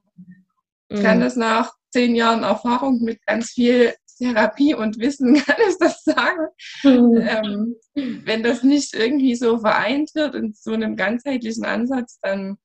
Ich 0.89 1.03
kann 1.03 1.21
das 1.21 1.37
nach 1.37 1.73
zehn 1.93 2.15
Jahren 2.15 2.43
Erfahrung 2.43 3.03
mit 3.03 3.25
ganz 3.27 3.51
viel 3.51 3.95
Therapie 4.19 4.75
und 4.75 4.99
Wissen 4.99 5.35
kann 5.45 5.57
ich 5.69 5.77
das 5.79 6.03
sagen. 6.05 6.47
Mhm. 6.83 7.17
Ähm, 7.17 7.77
wenn 8.25 8.43
das 8.43 8.63
nicht 8.63 8.95
irgendwie 8.95 9.35
so 9.35 9.59
vereint 9.59 10.15
wird 10.15 10.35
in 10.35 10.53
so 10.53 10.73
einem 10.73 10.97
ganzheitlichen 10.97 11.65
Ansatz, 11.65 12.19
dann 12.21 12.59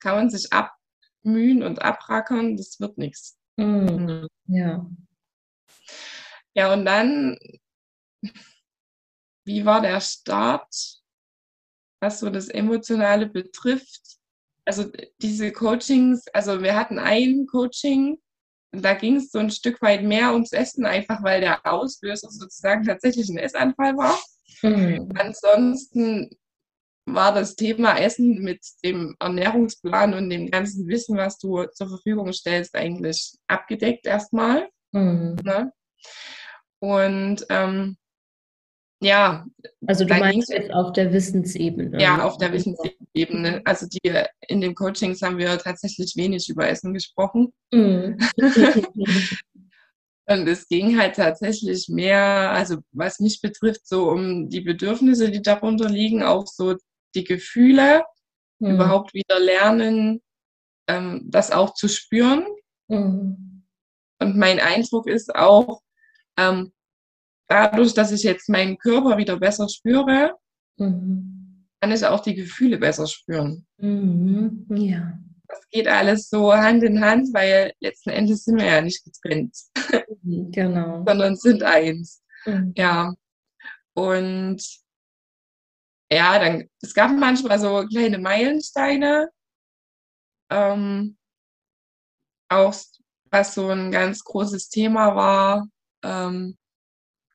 kann 0.00 0.16
man 0.16 0.30
sich 0.30 0.48
abmühen 0.52 1.62
und 1.62 1.82
abrackern, 1.82 2.56
das 2.56 2.80
wird 2.80 2.98
nichts. 2.98 3.38
Mhm. 3.56 4.26
Ja. 4.46 4.86
Ja, 6.54 6.72
und 6.72 6.84
dann, 6.84 7.38
wie 9.44 9.64
war 9.64 9.80
der 9.80 10.00
Start, 10.00 11.00
was 12.00 12.20
so 12.20 12.30
das 12.30 12.48
Emotionale 12.48 13.26
betrifft? 13.26 14.19
Also 14.64 14.84
diese 15.20 15.52
Coachings, 15.52 16.26
also 16.32 16.62
wir 16.62 16.76
hatten 16.76 16.98
ein 16.98 17.46
Coaching, 17.46 18.18
da 18.72 18.94
ging 18.94 19.16
es 19.16 19.32
so 19.32 19.38
ein 19.38 19.50
Stück 19.50 19.82
weit 19.82 20.02
mehr 20.02 20.32
ums 20.32 20.52
Essen, 20.52 20.84
einfach 20.86 21.22
weil 21.22 21.40
der 21.40 21.66
Auslöser 21.66 22.30
sozusagen 22.30 22.84
tatsächlich 22.84 23.28
ein 23.28 23.38
Essanfall 23.38 23.96
war. 23.96 24.18
Mhm. 24.62 25.08
Ansonsten 25.16 26.30
war 27.06 27.34
das 27.34 27.56
Thema 27.56 27.98
Essen 27.98 28.42
mit 28.42 28.60
dem 28.84 29.16
Ernährungsplan 29.18 30.14
und 30.14 30.30
dem 30.30 30.50
ganzen 30.50 30.86
Wissen, 30.86 31.16
was 31.16 31.38
du 31.38 31.64
zur 31.64 31.88
Verfügung 31.88 32.32
stellst, 32.32 32.74
eigentlich 32.74 33.36
abgedeckt 33.48 34.06
erstmal. 34.06 34.68
Mhm. 34.92 35.36
Ne? 35.42 35.72
Und 36.78 37.46
ähm, 37.48 37.96
ja. 39.00 39.46
Also 39.86 40.04
du 40.04 40.14
meinst 40.14 40.50
jetzt 40.50 40.72
auf 40.72 40.92
der 40.92 41.12
Wissensebene. 41.12 42.00
Ja, 42.00 42.22
auf 42.24 42.38
der 42.38 42.52
Wissensebene. 42.52 43.62
Also 43.64 43.86
die 43.86 44.00
in 44.48 44.60
den 44.60 44.74
Coachings 44.74 45.22
haben 45.22 45.38
wir 45.38 45.58
tatsächlich 45.58 46.14
wenig 46.16 46.48
über 46.48 46.68
Essen 46.68 46.94
gesprochen. 46.94 47.52
Mhm. 47.72 48.18
Und 50.30 50.46
es 50.46 50.68
ging 50.68 50.96
halt 50.96 51.16
tatsächlich 51.16 51.88
mehr, 51.88 52.52
also 52.52 52.76
was 52.92 53.18
mich 53.18 53.40
betrifft, 53.40 53.88
so 53.88 54.10
um 54.10 54.48
die 54.48 54.60
Bedürfnisse, 54.60 55.28
die 55.28 55.42
darunter 55.42 55.88
liegen, 55.88 56.22
auch 56.22 56.46
so 56.46 56.76
die 57.16 57.24
Gefühle, 57.24 58.04
mhm. 58.60 58.74
überhaupt 58.74 59.12
wieder 59.12 59.40
lernen, 59.40 60.22
ähm, 60.86 61.22
das 61.24 61.50
auch 61.50 61.74
zu 61.74 61.88
spüren. 61.88 62.46
Mhm. 62.86 63.64
Und 64.20 64.36
mein 64.36 64.60
Eindruck 64.60 65.08
ist 65.08 65.34
auch, 65.34 65.80
ähm, 66.36 66.72
dadurch, 67.50 67.92
dass 67.94 68.12
ich 68.12 68.22
jetzt 68.22 68.48
meinen 68.48 68.78
Körper 68.78 69.18
wieder 69.18 69.36
besser 69.36 69.68
spüre, 69.68 70.36
mhm. 70.76 71.66
kann 71.80 71.92
ich 71.92 72.04
auch 72.06 72.20
die 72.20 72.34
Gefühle 72.34 72.78
besser 72.78 73.06
spüren. 73.06 73.66
Mhm. 73.78 74.66
Ja. 74.70 75.18
Das 75.48 75.68
geht 75.70 75.88
alles 75.88 76.30
so 76.30 76.54
Hand 76.54 76.84
in 76.84 77.04
Hand, 77.04 77.34
weil 77.34 77.72
letzten 77.80 78.10
Endes 78.10 78.44
sind 78.44 78.58
wir 78.58 78.66
ja 78.66 78.80
nicht 78.80 79.04
getrennt. 79.04 79.56
Mhm, 80.22 80.52
genau. 80.52 81.04
Sondern 81.04 81.36
sind 81.36 81.62
eins. 81.62 82.22
Mhm. 82.46 82.72
Ja. 82.76 83.14
Und 83.94 84.62
ja, 86.12 86.38
dann, 86.38 86.68
es 86.80 86.94
gab 86.94 87.10
manchmal 87.12 87.58
so 87.58 87.84
kleine 87.86 88.18
Meilensteine. 88.18 89.30
Ähm, 90.50 91.16
auch 92.48 92.74
was 93.30 93.54
so 93.54 93.68
ein 93.68 93.90
ganz 93.90 94.22
großes 94.24 94.68
Thema 94.68 95.14
war, 95.14 95.68
ähm, 96.02 96.56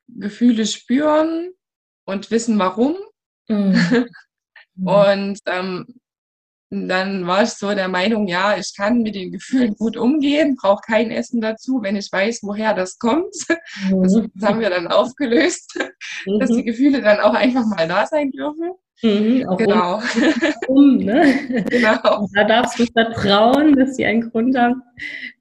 Gefühle 0.07 0.65
spüren 0.65 1.51
und 2.05 2.31
wissen 2.31 2.59
warum. 2.59 2.95
Mhm. 3.47 4.87
und 4.87 5.39
ähm, 5.45 5.85
dann 6.71 7.27
war 7.27 7.43
ich 7.43 7.51
so 7.51 7.73
der 7.73 7.87
Meinung, 7.87 8.27
ja, 8.27 8.57
ich 8.57 8.73
kann 8.75 9.01
mit 9.01 9.15
den 9.15 9.31
Gefühlen 9.31 9.75
gut 9.75 9.97
umgehen, 9.97 10.57
brauche 10.59 10.81
kein 10.85 11.11
Essen 11.11 11.41
dazu, 11.41 11.79
wenn 11.81 11.95
ich 11.95 12.11
weiß, 12.11 12.39
woher 12.43 12.73
das 12.73 12.97
kommt. 12.97 13.35
Mhm. 13.89 14.31
Das 14.35 14.49
haben 14.49 14.61
wir 14.61 14.69
dann 14.69 14.87
aufgelöst, 14.87 15.77
mhm. 16.25 16.39
dass 16.39 16.49
die 16.49 16.63
Gefühle 16.63 17.01
dann 17.01 17.19
auch 17.19 17.33
einfach 17.33 17.65
mal 17.65 17.87
da 17.87 18.05
sein 18.05 18.31
dürfen. 18.31 18.71
Mhm, 19.01 19.45
genau. 19.57 20.01
Um, 20.67 20.97
ne? 20.97 21.65
genau. 21.69 22.21
Und 22.21 22.29
da 22.33 22.45
darfst 22.45 22.79
du 22.79 22.85
vertrauen, 22.85 23.75
dass 23.75 23.97
sie 23.97 24.05
einen 24.05 24.29
Grund 24.29 24.57
haben 24.57 24.81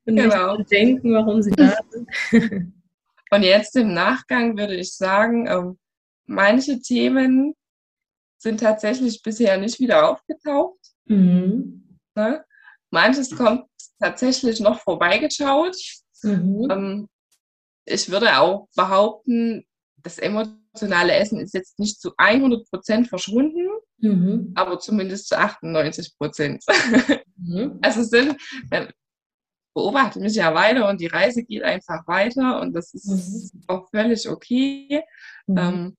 und 0.06 0.16
genau. 0.16 0.56
nicht 0.56 0.72
denken, 0.72 1.14
warum 1.14 1.42
sie 1.42 1.52
da 1.52 1.76
sind. 1.90 2.72
Und 3.34 3.42
jetzt 3.42 3.74
im 3.74 3.92
Nachgang 3.92 4.56
würde 4.56 4.76
ich 4.76 4.94
sagen, 4.94 5.48
ähm, 5.48 5.76
manche 6.24 6.80
Themen 6.80 7.54
sind 8.38 8.60
tatsächlich 8.60 9.22
bisher 9.22 9.56
nicht 9.56 9.80
wieder 9.80 10.08
aufgetaucht. 10.08 10.78
Mhm. 11.06 11.98
Ne? 12.14 12.44
Manches 12.90 13.36
kommt 13.36 13.64
tatsächlich 13.98 14.60
noch 14.60 14.78
vorbeigeschaut. 14.78 15.76
Mhm. 16.22 16.68
Ähm, 16.70 17.08
ich 17.86 18.08
würde 18.08 18.38
auch 18.38 18.68
behaupten, 18.76 19.64
das 19.96 20.18
emotionale 20.18 21.14
Essen 21.14 21.40
ist 21.40 21.54
jetzt 21.54 21.80
nicht 21.80 22.00
zu 22.00 22.12
100 22.16 22.70
Prozent 22.70 23.08
verschwunden, 23.08 23.68
mhm. 23.98 24.52
aber 24.54 24.78
zumindest 24.78 25.26
zu 25.26 25.36
98 25.36 26.16
Prozent. 26.18 26.64
Mhm. 27.36 27.80
Also 27.82 28.04
sind, 28.04 28.36
beobachte 29.74 30.20
mich 30.20 30.36
ja 30.36 30.54
weiter 30.54 30.88
und 30.88 31.00
die 31.00 31.08
Reise 31.08 31.44
geht 31.44 31.62
einfach 31.62 32.06
weiter 32.06 32.60
und 32.60 32.72
das 32.74 32.94
ist 32.94 33.54
mhm. 33.54 33.62
auch 33.66 33.90
völlig 33.90 34.28
okay. 34.28 35.02
Mhm. 35.46 35.58
Ähm, 35.58 35.96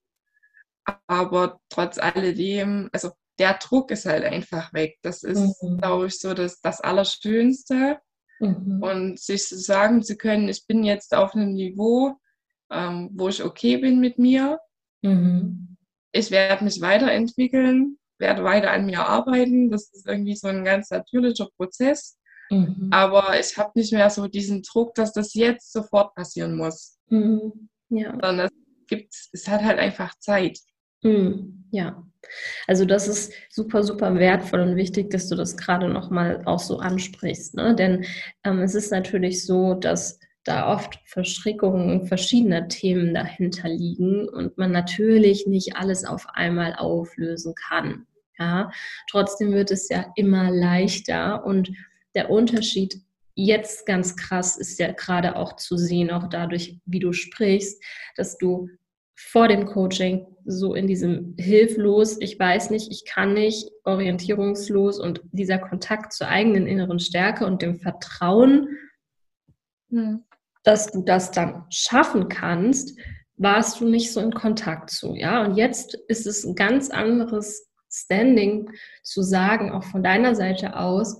aber 1.07 1.59
trotz 1.69 1.97
alledem, 1.97 2.89
also 2.93 3.11
der 3.37 3.55
Druck 3.55 3.91
ist 3.91 4.05
halt 4.05 4.23
einfach 4.23 4.73
weg. 4.73 4.97
Das 5.01 5.23
ist, 5.23 5.61
mhm. 5.61 5.77
glaube 5.77 6.07
ich, 6.07 6.19
so 6.19 6.33
das, 6.33 6.61
das 6.61 6.81
Allerschönste. 6.81 7.99
Mhm. 8.39 8.81
Und 8.81 9.19
sich 9.19 9.45
zu 9.45 9.57
sagen 9.57 10.03
zu 10.03 10.17
können, 10.17 10.49
ich 10.49 10.65
bin 10.67 10.83
jetzt 10.83 11.13
auf 11.15 11.35
einem 11.35 11.53
Niveau, 11.53 12.15
ähm, 12.71 13.09
wo 13.13 13.29
ich 13.29 13.43
okay 13.43 13.77
bin 13.77 13.99
mit 13.99 14.19
mir. 14.19 14.59
Mhm. 15.01 15.77
Ich 16.11 16.31
werde 16.31 16.63
mich 16.63 16.81
weiterentwickeln, 16.81 17.97
werde 18.19 18.43
weiter 18.43 18.71
an 18.71 18.85
mir 18.85 19.05
arbeiten. 19.05 19.69
Das 19.69 19.89
ist 19.93 20.07
irgendwie 20.07 20.35
so 20.35 20.47
ein 20.47 20.63
ganz 20.63 20.89
natürlicher 20.89 21.49
Prozess. 21.57 22.17
Mhm. 22.49 22.89
Aber 22.91 23.39
ich 23.39 23.57
habe 23.57 23.71
nicht 23.75 23.93
mehr 23.93 24.09
so 24.09 24.27
diesen 24.27 24.61
Druck, 24.61 24.95
dass 24.95 25.13
das 25.13 25.33
jetzt 25.33 25.71
sofort 25.71 26.13
passieren 26.15 26.55
muss. 26.55 26.97
Mhm. 27.09 27.69
Ja. 27.89 28.11
Sondern 28.11 28.39
es 28.47 28.87
gibt, 28.87 29.13
es 29.31 29.47
hat 29.47 29.63
halt 29.63 29.79
einfach 29.79 30.17
Zeit. 30.19 30.59
Mhm. 31.01 31.65
Ja. 31.71 32.03
Also 32.67 32.85
das 32.85 33.07
ist 33.07 33.33
super, 33.49 33.83
super 33.83 34.15
wertvoll 34.15 34.61
und 34.61 34.75
wichtig, 34.75 35.11
dass 35.11 35.29
du 35.29 35.35
das 35.35 35.57
gerade 35.57 35.87
nochmal 35.87 36.41
auch 36.45 36.59
so 36.59 36.79
ansprichst. 36.79 37.55
Ne? 37.55 37.75
Denn 37.75 38.05
ähm, 38.43 38.59
es 38.59 38.73
ist 38.73 38.91
natürlich 38.91 39.45
so, 39.45 39.75
dass 39.75 40.19
da 40.43 40.71
oft 40.71 40.99
Verstrickungen 41.05 42.07
verschiedener 42.07 42.67
Themen 42.67 43.13
dahinter 43.13 43.67
liegen 43.67 44.29
und 44.29 44.57
man 44.57 44.71
natürlich 44.71 45.47
nicht 45.47 45.75
alles 45.75 46.05
auf 46.05 46.27
einmal 46.33 46.75
auflösen 46.75 47.53
kann. 47.55 48.07
Ja, 48.37 48.71
trotzdem 49.09 49.53
wird 49.53 49.71
es 49.71 49.89
ja 49.89 50.11
immer 50.15 50.51
leichter 50.51 51.45
und 51.45 51.71
der 52.15 52.29
Unterschied 52.29 53.01
jetzt 53.35 53.85
ganz 53.85 54.15
krass 54.15 54.57
ist 54.57 54.79
ja 54.79 54.91
gerade 54.91 55.35
auch 55.35 55.57
zu 55.57 55.77
sehen, 55.77 56.09
auch 56.09 56.29
dadurch, 56.29 56.79
wie 56.85 56.99
du 56.99 57.11
sprichst, 57.11 57.83
dass 58.15 58.37
du 58.37 58.69
vor 59.17 59.47
dem 59.47 59.65
Coaching 59.65 60.25
so 60.45 60.73
in 60.73 60.87
diesem 60.87 61.35
hilflos, 61.37 62.17
ich 62.19 62.37
weiß 62.37 62.69
nicht, 62.69 62.91
ich 62.91 63.05
kann 63.05 63.33
nicht, 63.33 63.69
orientierungslos 63.83 64.99
und 64.99 65.21
dieser 65.31 65.57
Kontakt 65.57 66.13
zur 66.13 66.27
eigenen 66.27 66.67
inneren 66.67 66.99
Stärke 66.99 67.45
und 67.45 67.61
dem 67.61 67.75
Vertrauen, 67.75 68.69
hm. 69.89 70.23
dass 70.63 70.91
du 70.91 71.01
das 71.01 71.31
dann 71.31 71.65
schaffen 71.69 72.27
kannst, 72.27 72.97
warst 73.37 73.79
du 73.79 73.87
nicht 73.87 74.11
so 74.11 74.19
in 74.19 74.33
Kontakt 74.33 74.89
zu, 74.89 75.15
ja? 75.15 75.43
Und 75.43 75.55
jetzt 75.55 75.95
ist 76.07 76.25
es 76.25 76.45
ein 76.45 76.55
ganz 76.55 76.89
anderes 76.89 77.69
Standing 77.89 78.69
zu 79.03 79.21
sagen, 79.21 79.71
auch 79.71 79.83
von 79.83 80.03
deiner 80.03 80.35
Seite 80.35 80.77
aus, 80.77 81.17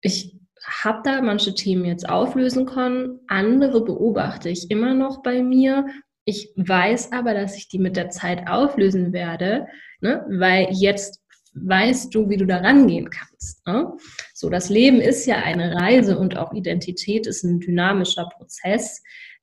ich 0.00 0.38
habe 0.64 1.00
da 1.04 1.22
manche 1.22 1.54
Themen 1.54 1.84
jetzt 1.84 2.08
auflösen 2.08 2.66
können, 2.66 3.20
andere 3.28 3.84
beobachte 3.84 4.48
ich 4.48 4.70
immer 4.70 4.94
noch 4.94 5.22
bei 5.22 5.42
mir. 5.42 5.86
Ich 6.24 6.52
weiß 6.56 7.12
aber, 7.12 7.34
dass 7.34 7.56
ich 7.56 7.68
die 7.68 7.78
mit 7.78 7.96
der 7.96 8.10
Zeit 8.10 8.48
auflösen 8.48 9.12
werde, 9.12 9.66
ne? 10.00 10.26
weil 10.28 10.68
jetzt 10.70 11.22
weißt 11.54 12.14
du, 12.14 12.28
wie 12.28 12.36
du 12.36 12.46
da 12.46 12.58
rangehen 12.58 13.10
kannst. 13.10 13.66
Ne? 13.66 13.92
So, 14.34 14.50
das 14.50 14.68
Leben 14.68 15.00
ist 15.00 15.26
ja 15.26 15.36
eine 15.36 15.74
Reise 15.74 16.18
und 16.18 16.36
auch 16.36 16.52
Identität 16.52 17.26
ist 17.26 17.44
ein 17.44 17.60
dynamischer 17.60 18.28
Prozess. 18.36 19.02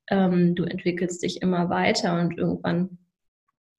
Ähm, 0.09 0.53
du 0.55 0.63
entwickelst 0.63 1.23
dich 1.23 1.41
immer 1.41 1.69
weiter 1.69 2.19
und 2.19 2.37
irgendwann 2.37 2.99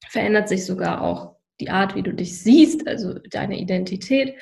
verändert 0.08 0.48
sich 0.48 0.64
sogar 0.64 1.02
auch 1.02 1.36
die 1.60 1.70
Art, 1.70 1.94
wie 1.94 2.02
du 2.02 2.12
dich 2.12 2.40
siehst, 2.40 2.86
also 2.86 3.14
deine 3.30 3.58
Identität 3.58 4.34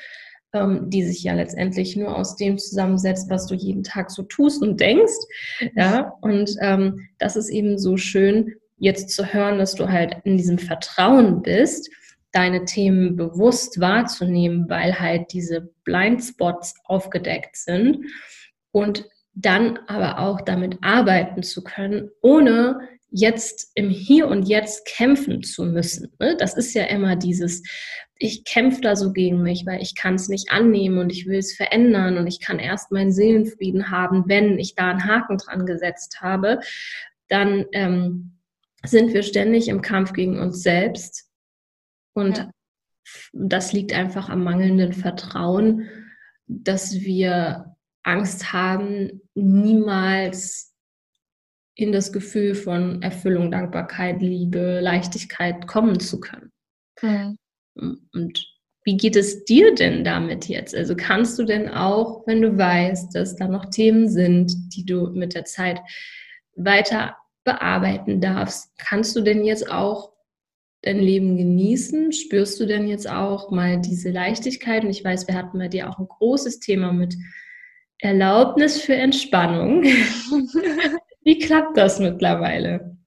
ähm, 0.55 0.89
die 0.89 1.03
sich 1.03 1.23
ja 1.23 1.33
letztendlich 1.33 1.95
nur 1.95 2.17
aus 2.17 2.35
dem 2.35 2.57
zusammensetzt, 2.57 3.29
was 3.29 3.45
du 3.45 3.53
jeden 3.53 3.83
Tag 3.83 4.09
so 4.09 4.23
tust 4.23 4.61
und 4.61 4.79
denkst. 4.79 5.13
Ja, 5.75 6.13
und 6.21 6.55
ähm, 6.61 7.07
das 7.19 7.35
ist 7.35 7.49
eben 7.49 7.77
so 7.77 7.97
schön, 7.97 8.53
jetzt 8.77 9.09
zu 9.09 9.33
hören, 9.33 9.59
dass 9.59 9.75
du 9.75 9.89
halt 9.89 10.17
in 10.23 10.37
diesem 10.37 10.57
Vertrauen 10.57 11.41
bist, 11.41 11.89
deine 12.31 12.65
Themen 12.65 13.15
bewusst 13.15 13.79
wahrzunehmen, 13.79 14.69
weil 14.69 14.99
halt 14.99 15.31
diese 15.31 15.69
Blindspots 15.85 16.73
aufgedeckt 16.83 17.55
sind 17.55 18.05
und 18.71 19.07
dann 19.33 19.79
aber 19.87 20.19
auch 20.19 20.41
damit 20.41 20.77
arbeiten 20.81 21.43
zu 21.43 21.63
können, 21.63 22.09
ohne 22.21 22.79
jetzt 23.15 23.71
im 23.75 23.89
Hier 23.89 24.27
und 24.27 24.43
Jetzt 24.43 24.85
kämpfen 24.85 25.41
zu 25.41 25.63
müssen. 25.63 26.11
Ne? 26.19 26.35
Das 26.37 26.57
ist 26.57 26.73
ja 26.73 26.83
immer 26.83 27.15
dieses, 27.15 27.63
ich 28.17 28.43
kämpfe 28.43 28.81
da 28.81 28.97
so 28.97 29.13
gegen 29.13 29.41
mich, 29.41 29.65
weil 29.65 29.81
ich 29.81 29.95
kann 29.95 30.15
es 30.15 30.27
nicht 30.27 30.51
annehmen 30.51 30.97
und 30.97 31.11
ich 31.11 31.25
will 31.25 31.39
es 31.39 31.55
verändern 31.55 32.17
und 32.17 32.27
ich 32.27 32.41
kann 32.41 32.59
erst 32.59 32.91
meinen 32.91 33.13
Seelenfrieden 33.13 33.89
haben, 33.89 34.25
wenn 34.27 34.59
ich 34.59 34.75
da 34.75 34.89
einen 34.89 35.05
Haken 35.05 35.37
dran 35.37 35.65
gesetzt 35.65 36.19
habe. 36.19 36.59
Dann 37.29 37.65
ähm, 37.71 38.37
sind 38.83 39.13
wir 39.13 39.23
ständig 39.23 39.69
im 39.69 39.81
Kampf 39.81 40.11
gegen 40.11 40.37
uns 40.37 40.61
selbst 40.61 41.29
und 42.13 42.37
ja. 42.39 42.51
das 43.31 43.71
liegt 43.71 43.93
einfach 43.93 44.27
am 44.27 44.43
mangelnden 44.43 44.91
Vertrauen, 44.91 45.87
dass 46.47 46.95
wir 46.95 47.77
Angst 48.03 48.51
haben, 48.51 49.21
niemals 49.35 50.74
in 51.75 51.91
das 51.91 52.11
Gefühl 52.13 52.55
von 52.55 53.01
Erfüllung, 53.01 53.51
Dankbarkeit, 53.51 54.21
Liebe, 54.21 54.79
Leichtigkeit 54.81 55.67
kommen 55.67 55.99
zu 55.99 56.19
können. 56.19 56.51
Mhm. 57.01 57.37
Und 58.13 58.47
wie 58.85 58.97
geht 58.97 59.15
es 59.15 59.43
dir 59.45 59.75
denn 59.75 60.03
damit 60.03 60.47
jetzt? 60.47 60.75
Also 60.75 60.95
kannst 60.95 61.37
du 61.37 61.43
denn 61.43 61.67
auch, 61.69 62.25
wenn 62.27 62.41
du 62.41 62.57
weißt, 62.57 63.13
dass 63.15 63.35
da 63.35 63.47
noch 63.47 63.65
Themen 63.65 64.07
sind, 64.07 64.75
die 64.75 64.85
du 64.85 65.07
mit 65.07 65.33
der 65.33 65.45
Zeit 65.45 65.81
weiter 66.55 67.17
bearbeiten 67.43 68.21
darfst, 68.21 68.71
kannst 68.77 69.15
du 69.15 69.21
denn 69.21 69.43
jetzt 69.43 69.69
auch 69.69 70.13
dein 70.83 70.99
Leben 70.99 71.35
genießen? 71.35 72.13
Spürst 72.13 72.59
du 72.59 72.65
denn 72.65 72.87
jetzt 72.87 73.09
auch 73.09 73.51
mal 73.51 73.81
diese 73.81 74.11
Leichtigkeit? 74.11 74.83
Und 74.83 74.91
ich 74.91 75.03
weiß, 75.03 75.27
wir 75.27 75.35
hatten 75.35 75.57
bei 75.57 75.67
dir 75.67 75.89
auch 75.89 75.99
ein 75.99 76.07
großes 76.07 76.59
Thema 76.59 76.93
mit 76.93 77.15
Erlaubnis 77.99 78.79
für 78.79 78.95
Entspannung. 78.95 79.83
Wie 81.25 81.39
klappt 81.39 81.75
das 81.75 81.99
mittlerweile? 81.99 82.97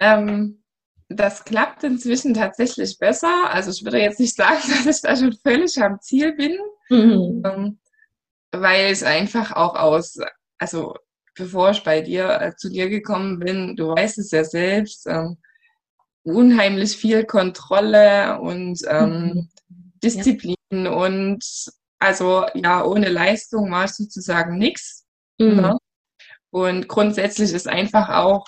ähm, 0.00 0.62
das 1.08 1.44
klappt 1.44 1.84
inzwischen 1.84 2.34
tatsächlich 2.34 2.98
besser. 2.98 3.50
Also 3.50 3.70
ich 3.70 3.84
würde 3.84 4.00
jetzt 4.00 4.20
nicht 4.20 4.34
sagen, 4.34 4.58
dass 4.84 4.96
ich 4.96 5.02
da 5.02 5.16
schon 5.16 5.36
völlig 5.42 5.80
am 5.80 6.00
Ziel 6.00 6.34
bin, 6.34 6.58
mhm. 6.88 7.42
ähm, 7.44 7.78
weil 8.52 8.90
es 8.90 9.02
einfach 9.02 9.52
auch 9.52 9.76
aus, 9.76 10.18
also 10.58 10.96
bevor 11.34 11.70
ich 11.70 11.84
bei 11.84 12.00
dir 12.00 12.40
äh, 12.40 12.56
zu 12.56 12.70
dir 12.70 12.88
gekommen 12.88 13.38
bin, 13.38 13.76
du 13.76 13.88
weißt 13.88 14.18
es 14.18 14.30
ja 14.30 14.44
selbst, 14.44 15.06
ähm, 15.06 15.36
unheimlich 16.22 16.96
viel 16.96 17.24
Kontrolle 17.24 18.40
und 18.40 18.80
ähm, 18.88 19.10
mhm. 19.10 19.48
Disziplin 20.02 20.56
ja. 20.72 20.90
und 20.90 21.44
also 21.98 22.46
ja, 22.54 22.82
ohne 22.82 23.10
Leistung 23.10 23.70
war 23.70 23.84
es 23.84 23.96
sozusagen 23.96 24.56
nichts. 24.56 25.04
Mhm. 25.38 25.56
Ne? 25.56 25.78
Und 26.54 26.86
grundsätzlich 26.86 27.52
ist 27.52 27.66
einfach 27.66 28.08
auch 28.10 28.46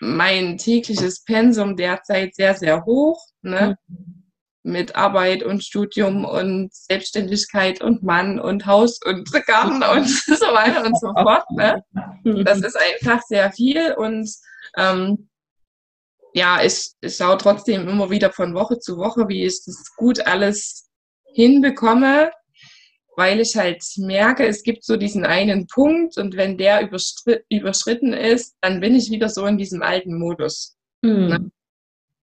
mein 0.00 0.58
tägliches 0.58 1.22
Pensum 1.22 1.76
derzeit 1.76 2.34
sehr, 2.34 2.56
sehr 2.56 2.84
hoch. 2.84 3.24
Ne? 3.42 3.78
Mhm. 3.86 4.24
Mit 4.64 4.96
Arbeit 4.96 5.44
und 5.44 5.62
Studium 5.62 6.24
und 6.24 6.74
Selbstständigkeit 6.74 7.82
und 7.82 8.02
Mann 8.02 8.40
und 8.40 8.66
Haus 8.66 8.98
und 9.04 9.30
Garten 9.46 9.80
und 9.96 10.08
so 10.26 10.46
weiter 10.46 10.84
und 10.84 10.98
so 10.98 11.12
fort. 11.12 11.44
Ne? 11.52 11.84
Das 12.44 12.62
ist 12.62 12.76
einfach 12.76 13.22
sehr 13.22 13.52
viel 13.52 13.92
und 13.92 14.28
ähm, 14.76 15.30
ja, 16.34 16.64
ich, 16.64 16.90
ich 17.00 17.14
schaue 17.14 17.38
trotzdem 17.38 17.88
immer 17.88 18.10
wieder 18.10 18.32
von 18.32 18.54
Woche 18.54 18.80
zu 18.80 18.96
Woche, 18.96 19.28
wie 19.28 19.44
ich 19.44 19.64
das 19.64 19.94
gut 19.96 20.26
alles 20.26 20.90
hinbekomme 21.32 22.32
weil 23.20 23.38
ich 23.38 23.54
halt 23.54 23.84
merke, 23.98 24.46
es 24.46 24.62
gibt 24.62 24.82
so 24.82 24.96
diesen 24.96 25.26
einen 25.26 25.66
Punkt 25.66 26.16
und 26.16 26.38
wenn 26.38 26.56
der 26.56 26.88
überschritten 27.50 28.14
ist, 28.14 28.56
dann 28.62 28.80
bin 28.80 28.94
ich 28.94 29.10
wieder 29.10 29.28
so 29.28 29.44
in 29.44 29.58
diesem 29.58 29.82
alten 29.82 30.18
Modus. 30.18 30.78
Mhm. 31.02 31.52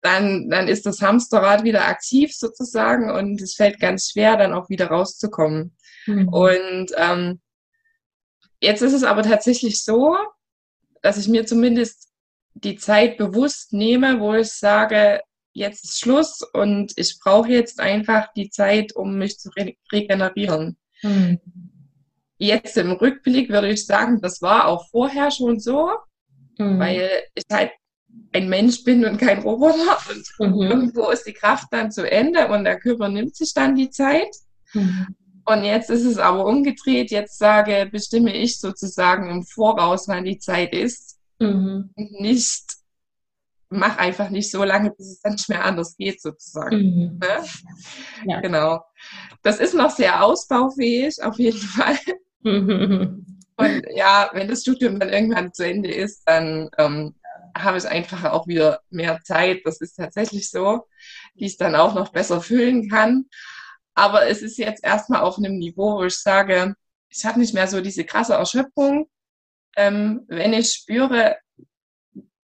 Dann, 0.03 0.51
dann 0.51 0.69
ist 0.69 0.85
das 0.85 1.01
Hamsterrad 1.01 1.65
wieder 1.65 1.89
aktiv 1.89 2.35
sozusagen 2.35 3.11
und 3.11 3.41
es 3.41 3.55
fällt 3.55 3.81
ganz 3.81 4.11
schwer, 4.11 4.37
dann 4.37 4.53
auch 4.53 4.69
wieder 4.69 4.89
rauszukommen. 4.89 5.75
Mhm. 6.05 6.29
Und 6.29 6.89
ähm, 6.99 7.41
jetzt 8.61 8.83
ist 8.83 8.93
es 8.93 9.05
aber 9.05 9.23
tatsächlich 9.23 9.83
so, 9.83 10.15
dass 11.01 11.17
ich 11.17 11.29
mir 11.29 11.47
zumindest 11.47 12.11
die 12.53 12.77
Zeit 12.77 13.17
bewusst 13.17 13.73
nehme, 13.73 14.21
wo 14.21 14.35
ich 14.35 14.53
sage, 14.53 15.23
jetzt 15.55 15.85
ist 15.85 16.01
Schluss 16.01 16.43
und 16.53 16.93
ich 16.97 17.19
brauche 17.23 17.49
jetzt 17.49 17.81
einfach 17.81 18.33
die 18.35 18.51
Zeit, 18.51 18.95
um 18.95 19.17
mich 19.17 19.39
zu 19.39 19.49
re 19.57 19.75
regenerieren. 19.91 20.77
Mhm. 21.03 21.41
Jetzt 22.37 22.77
im 22.77 22.93
Rückblick 22.93 23.49
würde 23.49 23.71
ich 23.71 23.87
sagen, 23.87 24.21
das 24.21 24.43
war 24.43 24.67
auch 24.67 24.89
vorher 24.91 25.31
schon 25.31 25.61
so, 25.61 25.91
mhm. 26.59 26.79
weil 26.79 27.09
ich 27.35 27.45
halt 27.51 27.71
ein 28.33 28.49
Mensch 28.49 28.83
bin 28.85 29.05
und 29.05 29.19
kein 29.19 29.41
Roboter 29.41 29.99
und 30.39 30.55
mhm. 30.55 30.63
irgendwo 30.63 31.11
ist 31.11 31.25
die 31.25 31.33
Kraft 31.33 31.69
dann 31.71 31.91
zu 31.91 32.11
Ende 32.11 32.49
und 32.49 32.65
der 32.65 32.79
Körper 32.79 33.09
nimmt 33.09 33.37
sich 33.37 33.55
dann 33.55 33.77
die 33.77 33.91
Zeit. 33.91 34.35
Mhm. 34.75 35.15
Und 35.47 35.65
jetzt 35.65 35.91
ist 35.91 36.05
es 36.05 36.19
aber 36.19 36.47
umgedreht. 36.47 37.11
Jetzt 37.11 37.39
sage, 37.39 37.89
bestimme 37.93 38.35
ich 38.35 38.59
sozusagen 38.59 39.31
im 39.31 39.43
Voraus, 39.45 40.09
wann 40.09 40.25
die 40.25 40.39
Zeit 40.39 40.73
ist. 40.73 41.19
Mhm. 41.39 41.91
Nicht 41.97 42.65
mach 43.75 43.99
einfach 43.99 44.31
nicht 44.31 44.51
so 44.51 44.65
lange, 44.65 44.91
bis 44.91 45.09
es 45.09 45.21
dann 45.21 45.33
nicht 45.33 45.49
mehr 45.49 45.65
anders 45.65 45.97
geht, 45.97 46.21
sozusagen. 46.21 46.77
Mhm. 46.77 47.19
Ne? 47.19 47.45
Ja. 48.27 48.41
Genau. 48.41 48.83
Das 49.43 49.59
ist 49.59 49.75
noch 49.75 49.91
sehr 49.91 50.23
ausbaufähig, 50.23 51.23
auf 51.23 51.39
jeden 51.39 51.59
Fall. 51.77 51.99
Mhm. 52.43 53.27
Und 53.57 53.83
ja, 53.95 54.31
wenn 54.33 54.49
das 54.49 54.63
Studium 54.63 54.99
dann 54.99 55.11
irgendwann 55.11 55.53
zu 55.53 55.65
Ende 55.65 55.93
ist, 55.93 56.23
dann 56.27 56.71
ähm, 56.79 57.15
habe 57.57 57.79
ich 57.79 57.87
einfach 57.87 58.25
auch 58.25 58.47
wieder 58.47 58.81
mehr 58.91 59.21
Zeit. 59.23 59.61
Das 59.65 59.81
ist 59.81 59.95
tatsächlich 59.95 60.51
so, 60.51 60.87
die 61.35 61.47
ich 61.47 61.57
dann 61.57 61.75
auch 61.75 61.95
noch 61.95 62.11
besser 62.11 62.41
füllen 62.41 62.89
kann. 62.89 63.27
Aber 63.95 64.27
es 64.27 64.43
ist 64.43 64.59
jetzt 64.59 64.83
erstmal 64.83 65.21
auf 65.21 65.39
einem 65.39 65.59
Niveau, 65.59 65.99
wo 65.99 66.05
ich 66.05 66.17
sage, 66.17 66.75
ich 67.09 67.25
habe 67.25 67.39
nicht 67.39 67.55
mehr 67.55 67.69
so 67.69 67.81
diese 67.81 68.05
krasse 68.05 68.35
Erschöpfung. 68.35 69.09
Ähm, 69.77 70.25
wenn 70.27 70.53
ich 70.53 70.73
spüre, 70.73 71.37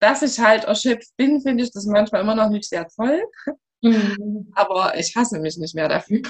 dass 0.00 0.22
ich 0.22 0.38
halt 0.38 0.64
erschöpft 0.64 1.16
bin, 1.16 1.40
finde 1.40 1.64
ich 1.64 1.72
das 1.72 1.87
manchmal 1.87 2.22
immer 2.22 2.34
noch 2.34 2.50
nicht 2.50 2.68
sehr 2.68 2.87
toll. 2.88 3.22
Mhm. 3.82 4.50
Aber 4.54 4.96
ich 4.98 5.14
hasse 5.14 5.38
mich 5.38 5.56
nicht 5.56 5.74
mehr 5.74 5.88
dafür. 5.88 6.22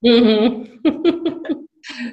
Mhm. 0.00 0.80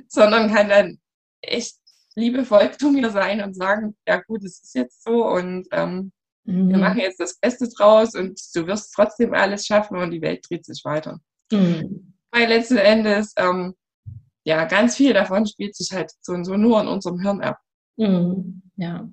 Sondern 0.08 0.54
kann 0.54 0.69
dann 0.69 1.00
echt 1.41 1.78
liebevoll 2.15 2.72
zu 2.72 2.91
mir 2.91 3.10
sein 3.10 3.41
und 3.41 3.56
sagen, 3.56 3.95
ja 4.08 4.22
gut, 4.22 4.43
es 4.43 4.62
ist 4.62 4.76
jetzt 4.76 5.04
so 5.04 5.28
und 5.28 5.67
ähm, 5.72 6.12
mhm. 6.43 6.69
wir 6.69 6.78
machen 6.78 7.00
jetzt 7.00 7.19
das 7.19 7.38
Beste 7.38 7.69
draus 7.69 8.15
und 8.15 8.39
du 8.56 8.67
wirst 8.67 8.93
trotzdem 8.93 9.34
alles 9.34 9.65
schaffen 9.65 9.98
und 9.98 10.12
die 10.12 10.22
Welt 10.22 10.45
dreht 10.50 10.65
sich 10.65 10.84
weiter. 10.84 11.19
Mhm. 11.52 12.13
Weil 12.32 12.48
letzten 12.48 12.78
Endes, 12.78 13.34
ähm, 13.38 13.76
ja, 14.43 14.65
ganz 14.65 14.95
viel 14.95 15.13
davon 15.13 15.45
spielt 15.45 15.76
sich 15.76 15.91
halt 15.91 16.12
so 16.22 16.34
und 16.34 16.45
so 16.45 16.58
nur 16.58 16.82
in 16.82 16.88
unserem 16.88 17.19
Hirn 17.19 17.41
ab. 17.41 17.60
Mhm. 17.98 18.62
Ja. 18.76 19.10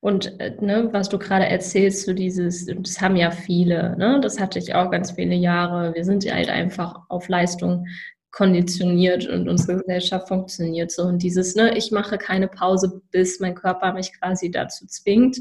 Und 0.00 0.40
äh, 0.40 0.56
ne, 0.60 0.88
was 0.92 1.08
du 1.08 1.18
gerade 1.18 1.46
erzählst, 1.46 2.06
so 2.06 2.12
dieses, 2.12 2.66
das 2.66 3.00
haben 3.00 3.16
ja 3.16 3.30
viele, 3.30 3.96
ne? 3.96 4.20
das 4.22 4.40
hatte 4.40 4.58
ich 4.58 4.74
auch 4.74 4.90
ganz 4.90 5.12
viele 5.12 5.34
Jahre. 5.34 5.94
Wir 5.94 6.04
sind 6.04 6.30
halt 6.30 6.48
einfach 6.48 7.00
auf 7.08 7.28
Leistung 7.28 7.86
konditioniert 8.32 9.28
und 9.28 9.46
unsere 9.46 9.78
Gesellschaft 9.78 10.26
funktioniert 10.26 10.90
so. 10.90 11.02
Und 11.02 11.22
dieses, 11.22 11.54
ne, 11.54 11.76
ich 11.76 11.92
mache 11.92 12.16
keine 12.16 12.48
Pause, 12.48 13.02
bis 13.10 13.40
mein 13.40 13.54
Körper 13.54 13.92
mich 13.92 14.18
quasi 14.18 14.50
dazu 14.50 14.86
zwingt, 14.86 15.36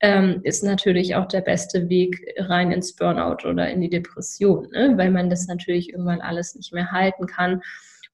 ähm, 0.00 0.40
ist 0.44 0.62
natürlich 0.62 1.16
auch 1.16 1.26
der 1.26 1.40
beste 1.40 1.88
Weg 1.88 2.24
rein 2.38 2.70
ins 2.70 2.94
Burnout 2.94 3.48
oder 3.48 3.68
in 3.68 3.80
die 3.80 3.90
Depression, 3.90 4.68
ne? 4.70 4.92
weil 4.96 5.10
man 5.10 5.28
das 5.28 5.48
natürlich 5.48 5.90
irgendwann 5.90 6.20
alles 6.20 6.54
nicht 6.54 6.72
mehr 6.72 6.92
halten 6.92 7.26
kann. 7.26 7.62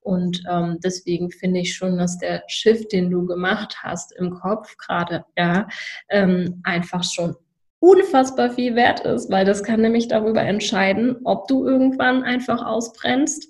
Und 0.07 0.45
ähm, 0.49 0.79
deswegen 0.85 1.33
finde 1.33 1.61
ich 1.61 1.75
schon, 1.75 1.99
dass 1.99 2.16
der 2.19 2.45
Shift, 2.47 2.92
den 2.92 3.11
du 3.11 3.27
gemacht 3.27 3.79
hast 3.83 4.12
im 4.12 4.31
Kopf 4.31 4.77
gerade, 4.79 5.25
ja, 5.37 5.66
ähm, 6.09 6.61
einfach 6.62 7.03
schon 7.03 7.35
unfassbar 7.81 8.51
viel 8.51 8.77
wert 8.77 9.01
ist, 9.01 9.33
weil 9.33 9.45
das 9.45 9.64
kann 9.64 9.81
nämlich 9.81 10.07
darüber 10.07 10.42
entscheiden, 10.42 11.16
ob 11.25 11.49
du 11.49 11.66
irgendwann 11.66 12.23
einfach 12.23 12.64
ausbrennst 12.64 13.49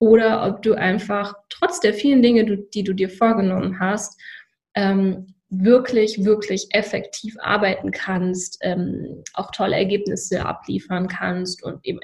oder 0.00 0.44
ob 0.48 0.62
du 0.62 0.74
einfach 0.74 1.34
trotz 1.48 1.78
der 1.78 1.94
vielen 1.94 2.20
Dinge, 2.20 2.58
die 2.74 2.82
du 2.82 2.94
dir 2.94 3.08
vorgenommen 3.08 3.78
hast, 3.78 4.20
ähm, 4.74 5.36
wirklich, 5.50 6.24
wirklich 6.24 6.66
effektiv 6.72 7.36
arbeiten 7.38 7.92
kannst, 7.92 8.58
ähm, 8.62 9.22
auch 9.34 9.52
tolle 9.52 9.76
Ergebnisse 9.76 10.44
abliefern 10.44 11.06
kannst 11.06 11.62
und 11.62 11.78
eben 11.84 12.00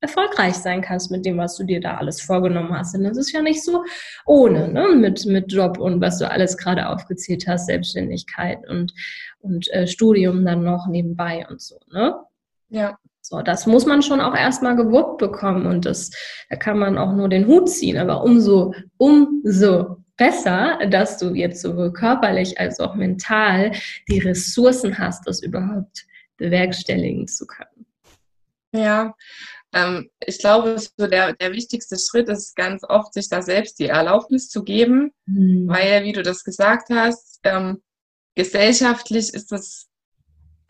erfolgreich 0.00 0.54
sein 0.54 0.80
kannst 0.80 1.10
mit 1.10 1.26
dem, 1.26 1.38
was 1.38 1.56
du 1.56 1.64
dir 1.64 1.80
da 1.80 1.96
alles 1.96 2.20
vorgenommen 2.20 2.76
hast. 2.76 2.94
Und 2.94 3.04
das 3.04 3.16
ist 3.16 3.32
ja 3.32 3.42
nicht 3.42 3.62
so 3.62 3.84
ohne, 4.26 4.68
ne? 4.68 4.88
mit, 4.96 5.26
mit 5.26 5.52
Job 5.52 5.78
und 5.78 6.00
was 6.00 6.18
du 6.18 6.30
alles 6.30 6.56
gerade 6.56 6.88
aufgezählt 6.88 7.46
hast, 7.46 7.66
Selbstständigkeit 7.66 8.66
und, 8.68 8.92
und 9.40 9.70
äh, 9.72 9.86
Studium 9.86 10.44
dann 10.44 10.64
noch 10.64 10.86
nebenbei 10.86 11.46
und 11.48 11.60
so. 11.60 11.78
Ne? 11.92 12.14
Ja. 12.70 12.98
So, 13.22 13.42
das 13.42 13.66
muss 13.66 13.84
man 13.84 14.02
schon 14.02 14.20
auch 14.20 14.34
erstmal 14.34 14.76
gewuppt 14.76 15.18
bekommen 15.18 15.66
und 15.66 15.84
das, 15.84 16.10
da 16.48 16.56
kann 16.56 16.78
man 16.78 16.96
auch 16.96 17.12
nur 17.12 17.28
den 17.28 17.46
Hut 17.46 17.68
ziehen. 17.68 17.98
Aber 17.98 18.24
umso, 18.24 18.74
umso 18.96 19.98
besser, 20.16 20.78
dass 20.90 21.18
du 21.18 21.34
jetzt 21.34 21.62
sowohl 21.62 21.92
körperlich 21.92 22.58
als 22.58 22.80
auch 22.80 22.94
mental 22.94 23.72
die 24.08 24.18
Ressourcen 24.18 24.98
hast, 24.98 25.26
das 25.26 25.42
überhaupt 25.42 26.06
bewerkstelligen 26.38 27.28
zu 27.28 27.46
können. 27.46 27.86
Ja, 28.72 29.14
ähm, 29.72 30.10
ich 30.24 30.38
glaube, 30.38 30.76
so 30.78 31.06
der, 31.06 31.34
der 31.34 31.52
wichtigste 31.52 31.96
Schritt 31.98 32.28
ist 32.28 32.56
ganz 32.56 32.82
oft, 32.84 33.14
sich 33.14 33.28
da 33.28 33.42
selbst 33.42 33.78
die 33.78 33.86
Erlaubnis 33.86 34.48
zu 34.48 34.64
geben, 34.64 35.12
mhm. 35.26 35.68
weil, 35.68 36.04
wie 36.04 36.12
du 36.12 36.22
das 36.22 36.44
gesagt 36.44 36.88
hast, 36.90 37.40
ähm, 37.44 37.82
gesellschaftlich 38.34 39.32
ist 39.32 39.52
das 39.52 39.90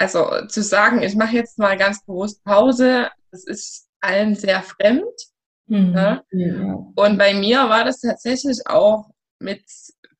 also 0.00 0.46
zu 0.48 0.62
sagen, 0.62 1.02
ich 1.02 1.14
mache 1.14 1.36
jetzt 1.36 1.58
mal 1.58 1.76
ganz 1.76 2.04
bewusst 2.04 2.42
Pause, 2.42 3.10
das 3.30 3.44
ist 3.44 3.88
allen 4.00 4.34
sehr 4.34 4.62
fremd. 4.62 5.04
Mhm. 5.66 5.90
Ne? 5.92 6.24
Ja. 6.32 6.86
Und 6.96 7.18
bei 7.18 7.34
mir 7.34 7.68
war 7.68 7.84
das 7.84 8.00
tatsächlich 8.00 8.66
auch 8.66 9.10
mit 9.38 9.62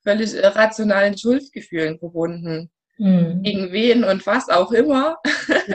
völlig 0.03 0.35
irrationalen 0.35 1.17
Schuldgefühlen 1.17 1.97
verbunden. 1.97 2.69
Mhm. 2.99 3.41
Gegen 3.41 3.71
wen 3.71 4.03
und 4.03 4.25
was 4.27 4.49
auch 4.49 4.71
immer. 4.71 5.17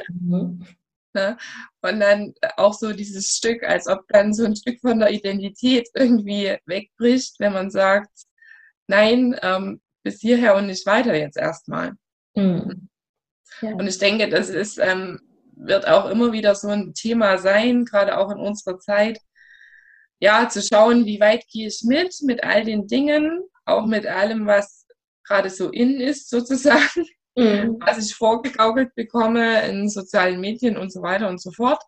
Mhm. 0.09 0.65
Ne? 1.17 1.37
Und 1.83 2.01
dann 2.01 2.35
auch 2.57 2.75
so 2.75 2.93
dieses 2.93 3.37
Stück, 3.37 3.65
als 3.65 3.89
ob 3.89 4.07
dann 4.09 4.33
so 4.33 4.45
ein 4.45 4.55
Stück 4.55 4.81
von 4.81 5.01
der 5.01 5.11
Identität 5.11 5.89
irgendwie 5.95 6.57
wegbricht, 6.67 7.41
wenn 7.41 7.53
man 7.53 7.71
sagt, 7.71 8.11
nein, 8.87 9.37
ähm, 9.43 9.81
bis 10.05 10.21
hierher 10.21 10.55
und 10.55 10.67
nicht 10.67 10.87
weiter 10.87 11.17
jetzt 11.17 11.37
erstmal. 11.37 11.95
Mhm. 12.37 12.89
Ja. 13.61 13.71
Und 13.71 13.89
ich 13.89 13.99
denke, 13.99 14.29
das 14.29 14.51
ist, 14.51 14.79
ähm, 14.79 15.21
wird 15.57 15.89
auch 15.89 16.09
immer 16.11 16.33
wieder 16.33 16.55
so 16.55 16.69
ein 16.69 16.93
Thema 16.95 17.39
sein, 17.39 17.85
gerade 17.85 18.19
auch 18.19 18.31
in 18.31 18.39
unserer 18.39 18.79
Zeit, 18.79 19.19
ja, 20.19 20.49
zu 20.49 20.63
schauen, 20.63 21.05
wie 21.07 21.21
weit 21.21 21.47
gehe 21.49 21.69
ich 21.69 21.83
mit, 21.83 22.15
mit 22.23 22.45
all 22.45 22.65
den 22.65 22.87
Dingen, 22.87 23.43
auch 23.65 23.87
mit 23.87 24.07
allem, 24.07 24.47
was 24.47 24.87
gerade 25.25 25.51
so 25.51 25.71
in 25.71 26.01
ist, 26.01 26.31
sozusagen, 26.31 27.07
mhm. 27.37 27.77
was 27.81 28.05
ich 28.05 28.15
vorgegaukelt 28.15 28.95
bekomme 28.95 29.69
in 29.69 29.89
sozialen 29.89 30.41
Medien 30.41 30.77
und 30.77 30.93
so 30.93 31.03
weiter 31.03 31.29
und 31.29 31.41
so 31.41 31.53
fort. 31.53 31.83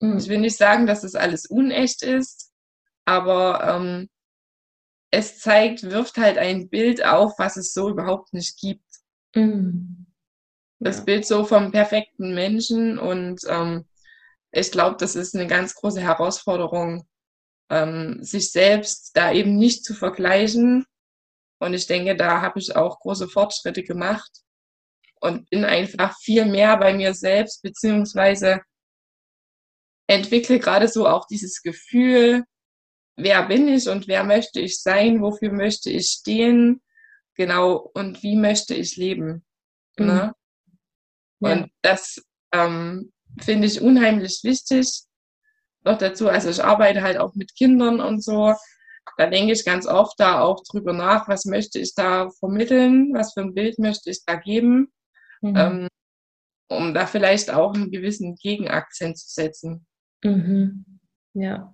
Mhm. 0.00 0.18
Ich 0.18 0.28
will 0.28 0.38
nicht 0.38 0.56
sagen, 0.56 0.86
dass 0.86 1.02
das 1.02 1.14
alles 1.14 1.46
unecht 1.46 2.02
ist, 2.02 2.52
aber 3.04 3.76
ähm, 3.76 4.08
es 5.10 5.38
zeigt, 5.38 5.82
wirft 5.82 6.16
halt 6.16 6.38
ein 6.38 6.68
Bild 6.68 7.04
auf, 7.04 7.38
was 7.38 7.56
es 7.56 7.72
so 7.72 7.90
überhaupt 7.90 8.32
nicht 8.32 8.58
gibt. 8.58 8.84
Mhm 9.34 10.06
das 10.82 10.98
ja. 10.98 11.04
Bild 11.04 11.26
so 11.26 11.44
vom 11.44 11.70
perfekten 11.70 12.34
Menschen. 12.34 12.98
Und 12.98 13.40
ähm, 13.48 13.86
ich 14.50 14.70
glaube, 14.70 14.96
das 14.98 15.16
ist 15.16 15.34
eine 15.34 15.46
ganz 15.46 15.74
große 15.74 16.00
Herausforderung, 16.00 17.06
ähm, 17.70 18.22
sich 18.22 18.52
selbst 18.52 19.16
da 19.16 19.32
eben 19.32 19.56
nicht 19.56 19.84
zu 19.84 19.94
vergleichen. 19.94 20.84
Und 21.58 21.74
ich 21.74 21.86
denke, 21.86 22.16
da 22.16 22.42
habe 22.42 22.58
ich 22.58 22.74
auch 22.76 23.00
große 23.00 23.28
Fortschritte 23.28 23.82
gemacht 23.82 24.30
und 25.22 25.48
bin 25.50 25.64
einfach 25.64 26.18
viel 26.18 26.44
mehr 26.46 26.76
bei 26.76 26.92
mir 26.92 27.14
selbst, 27.14 27.62
beziehungsweise 27.62 28.60
entwickle 30.08 30.58
gerade 30.58 30.88
so 30.88 31.08
auch 31.08 31.26
dieses 31.28 31.62
Gefühl, 31.62 32.44
wer 33.16 33.46
bin 33.46 33.68
ich 33.68 33.88
und 33.88 34.08
wer 34.08 34.24
möchte 34.24 34.60
ich 34.60 34.80
sein, 34.80 35.22
wofür 35.22 35.52
möchte 35.52 35.90
ich 35.90 36.08
stehen, 36.08 36.82
genau, 37.36 37.90
und 37.94 38.22
wie 38.24 38.34
möchte 38.34 38.74
ich 38.74 38.96
leben. 38.96 39.44
Mhm. 39.96 40.06
Ne? 40.06 40.34
Und 41.38 41.70
das 41.82 42.20
ähm, 42.52 43.12
finde 43.40 43.68
ich 43.68 43.80
unheimlich 43.80 44.40
wichtig. 44.42 45.04
Noch 45.84 45.98
dazu, 45.98 46.28
also 46.28 46.50
ich 46.50 46.62
arbeite 46.62 47.02
halt 47.02 47.18
auch 47.18 47.34
mit 47.34 47.54
Kindern 47.54 48.00
und 48.00 48.24
so. 48.24 48.54
Da 49.18 49.26
denke 49.28 49.52
ich 49.52 49.64
ganz 49.64 49.86
oft 49.86 50.18
da 50.18 50.40
auch 50.40 50.62
drüber 50.64 50.92
nach, 50.92 51.28
was 51.28 51.44
möchte 51.44 51.78
ich 51.78 51.94
da 51.94 52.28
vermitteln, 52.38 53.12
was 53.14 53.34
für 53.34 53.40
ein 53.42 53.54
Bild 53.54 53.78
möchte 53.78 54.10
ich 54.10 54.24
da 54.24 54.36
geben, 54.36 54.92
mhm. 55.42 55.56
ähm, 55.56 55.88
um 56.68 56.94
da 56.94 57.06
vielleicht 57.06 57.52
auch 57.52 57.74
einen 57.74 57.90
gewissen 57.90 58.34
Gegenakzent 58.36 59.18
zu 59.18 59.28
setzen. 59.28 59.86
Mhm. 60.24 60.84
Ja, 61.34 61.72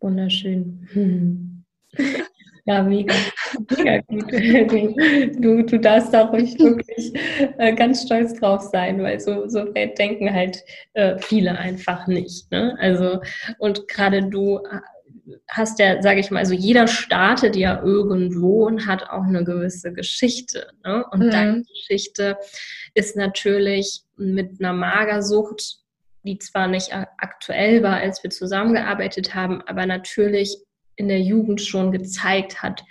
wunderschön. 0.00 1.64
Ja, 2.68 2.82
mega, 2.82 3.14
mega 3.78 4.00
gut. 4.00 4.22
Du, 5.42 5.62
du 5.64 5.78
darfst 5.78 6.12
da 6.12 6.26
ruhig 6.26 6.58
wirklich 6.58 7.14
äh, 7.56 7.74
ganz 7.74 8.02
stolz 8.02 8.34
drauf 8.34 8.60
sein, 8.60 9.02
weil 9.02 9.18
so, 9.20 9.48
so 9.48 9.64
denken 9.72 10.30
halt 10.30 10.62
äh, 10.92 11.16
viele 11.18 11.56
einfach 11.56 12.06
nicht. 12.08 12.50
Ne? 12.50 12.76
Also, 12.78 13.22
und 13.58 13.88
gerade 13.88 14.28
du 14.28 14.60
hast 15.48 15.78
ja, 15.78 16.00
sage 16.02 16.20
ich 16.20 16.30
mal, 16.30 16.40
also 16.40 16.54
jeder 16.54 16.86
startet 16.86 17.56
ja 17.56 17.82
irgendwo 17.82 18.66
und 18.66 18.86
hat 18.86 19.08
auch 19.10 19.24
eine 19.24 19.44
gewisse 19.44 19.92
Geschichte. 19.92 20.68
Ne? 20.84 21.04
Und 21.10 21.26
mhm. 21.26 21.30
deine 21.30 21.62
Geschichte 21.62 22.36
ist 22.94 23.16
natürlich 23.16 24.02
mit 24.16 24.60
einer 24.60 24.72
Magersucht, 24.72 25.78
die 26.24 26.38
zwar 26.38 26.68
nicht 26.68 26.92
aktuell 26.92 27.82
war, 27.82 27.98
als 27.98 28.22
wir 28.22 28.30
zusammengearbeitet 28.30 29.34
haben, 29.34 29.62
aber 29.62 29.86
natürlich 29.86 30.58
in 30.96 31.08
der 31.08 31.20
Jugend 31.20 31.60
schon 31.60 31.92
gezeigt 31.92 32.62
hat, 32.62 32.84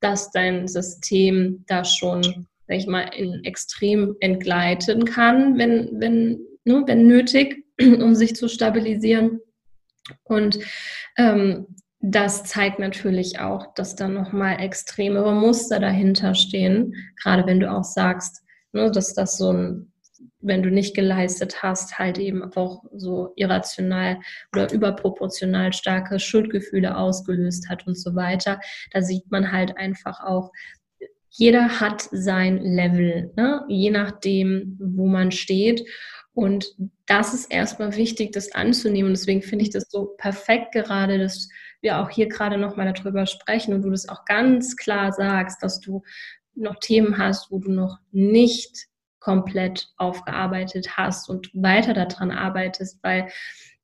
dass 0.00 0.30
dein 0.32 0.66
System 0.66 1.64
da 1.68 1.84
schon, 1.84 2.22
sag 2.66 2.76
ich 2.76 2.86
mal, 2.86 3.08
in 3.14 3.44
extrem 3.44 4.16
entgleiten 4.20 5.04
kann, 5.04 5.56
wenn, 5.58 6.00
wenn, 6.00 6.40
ne, 6.64 6.82
wenn 6.86 7.06
nötig, 7.06 7.64
um 7.80 8.14
sich 8.14 8.34
zu 8.34 8.48
stabilisieren. 8.48 9.40
Und 10.24 10.58
ähm, 11.16 11.66
das 12.02 12.44
zeigt 12.44 12.78
natürlich 12.78 13.38
auch, 13.38 13.72
dass 13.74 13.94
da 13.94 14.08
nochmal 14.08 14.60
extremere 14.60 15.32
Muster 15.32 15.78
dahinter 15.78 16.34
stehen, 16.34 16.94
gerade 17.22 17.46
wenn 17.46 17.60
du 17.60 17.70
auch 17.70 17.84
sagst, 17.84 18.42
ne, 18.72 18.90
dass 18.90 19.14
das 19.14 19.38
so 19.38 19.52
ein 19.52 19.92
wenn 20.42 20.62
du 20.62 20.70
nicht 20.70 20.94
geleistet 20.94 21.62
hast, 21.62 21.98
halt 21.98 22.18
eben 22.18 22.42
auch 22.42 22.82
so 22.92 23.32
irrational 23.36 24.18
oder 24.52 24.72
überproportional 24.72 25.72
starke 25.72 26.18
Schuldgefühle 26.18 26.96
ausgelöst 26.96 27.68
hat 27.68 27.86
und 27.86 27.96
so 27.96 28.14
weiter. 28.14 28.60
Da 28.90 29.02
sieht 29.02 29.30
man 29.30 29.52
halt 29.52 29.76
einfach 29.76 30.20
auch, 30.20 30.50
jeder 31.30 31.80
hat 31.80 32.02
sein 32.10 32.58
Level, 32.58 33.32
ne? 33.36 33.64
je 33.68 33.90
nachdem, 33.90 34.76
wo 34.80 35.06
man 35.06 35.30
steht. 35.30 35.82
Und 36.34 36.66
das 37.06 37.34
ist 37.34 37.50
erstmal 37.50 37.96
wichtig, 37.96 38.32
das 38.32 38.52
anzunehmen. 38.52 39.12
Deswegen 39.12 39.42
finde 39.42 39.64
ich 39.64 39.70
das 39.70 39.84
so 39.88 40.14
perfekt 40.18 40.72
gerade, 40.72 41.18
dass 41.18 41.48
wir 41.82 41.98
auch 41.98 42.10
hier 42.10 42.28
gerade 42.28 42.56
nochmal 42.56 42.92
darüber 42.92 43.26
sprechen 43.26 43.74
und 43.74 43.82
du 43.82 43.90
das 43.90 44.08
auch 44.08 44.24
ganz 44.24 44.76
klar 44.76 45.12
sagst, 45.12 45.62
dass 45.62 45.80
du 45.80 46.02
noch 46.54 46.76
Themen 46.80 47.18
hast, 47.18 47.50
wo 47.50 47.58
du 47.58 47.70
noch 47.70 47.98
nicht 48.10 48.86
komplett 49.20 49.88
aufgearbeitet 49.96 50.96
hast 50.96 51.28
und 51.28 51.50
weiter 51.54 51.94
daran 51.94 52.30
arbeitest, 52.30 52.98
weil 53.02 53.28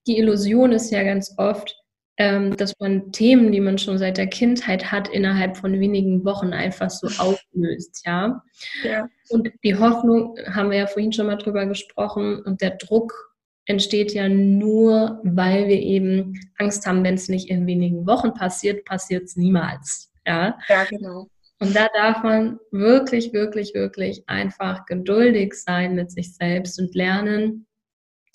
die 0.06 0.18
Illusion 0.18 0.72
ist 0.72 0.90
ja 0.90 1.02
ganz 1.04 1.34
oft, 1.36 1.76
ähm, 2.16 2.56
dass 2.56 2.74
man 2.80 3.12
Themen, 3.12 3.52
die 3.52 3.60
man 3.60 3.78
schon 3.78 3.96
seit 3.98 4.16
der 4.16 4.26
Kindheit 4.26 4.90
hat, 4.90 5.08
innerhalb 5.08 5.56
von 5.56 5.78
wenigen 5.78 6.24
Wochen 6.24 6.52
einfach 6.52 6.90
so 6.90 7.06
auflöst, 7.22 8.02
ja. 8.04 8.42
ja. 8.82 9.08
Und 9.28 9.50
die 9.62 9.76
Hoffnung, 9.76 10.36
haben 10.46 10.70
wir 10.70 10.78
ja 10.78 10.86
vorhin 10.86 11.12
schon 11.12 11.26
mal 11.26 11.36
drüber 11.36 11.66
gesprochen, 11.66 12.42
und 12.42 12.60
der 12.60 12.76
Druck 12.76 13.27
entsteht 13.68 14.14
ja 14.14 14.28
nur, 14.28 15.20
weil 15.22 15.68
wir 15.68 15.78
eben 15.78 16.40
Angst 16.56 16.86
haben, 16.86 17.04
wenn 17.04 17.14
es 17.14 17.28
nicht 17.28 17.50
in 17.50 17.66
wenigen 17.66 18.06
Wochen 18.06 18.32
passiert, 18.32 18.84
passiert 18.86 19.24
es 19.24 19.36
niemals. 19.36 20.10
Ja? 20.26 20.58
ja, 20.68 20.84
genau. 20.84 21.28
Und 21.60 21.76
da 21.76 21.88
darf 21.92 22.22
man 22.22 22.58
wirklich, 22.70 23.32
wirklich, 23.32 23.74
wirklich 23.74 24.24
einfach 24.26 24.86
geduldig 24.86 25.54
sein 25.54 25.94
mit 25.94 26.10
sich 26.10 26.34
selbst 26.34 26.78
und 26.80 26.94
lernen, 26.94 27.66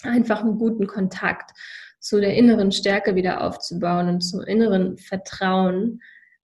einfach 0.04 0.42
einen 0.42 0.60
guten 0.60 0.86
Kontakt 0.86 1.52
zu 2.00 2.20
der 2.20 2.36
inneren 2.36 2.72
Stärke 2.72 3.16
wieder 3.16 3.42
aufzubauen 3.42 4.10
und 4.10 4.22
zum 4.22 4.42
inneren 4.42 4.98
Vertrauen. 4.98 6.02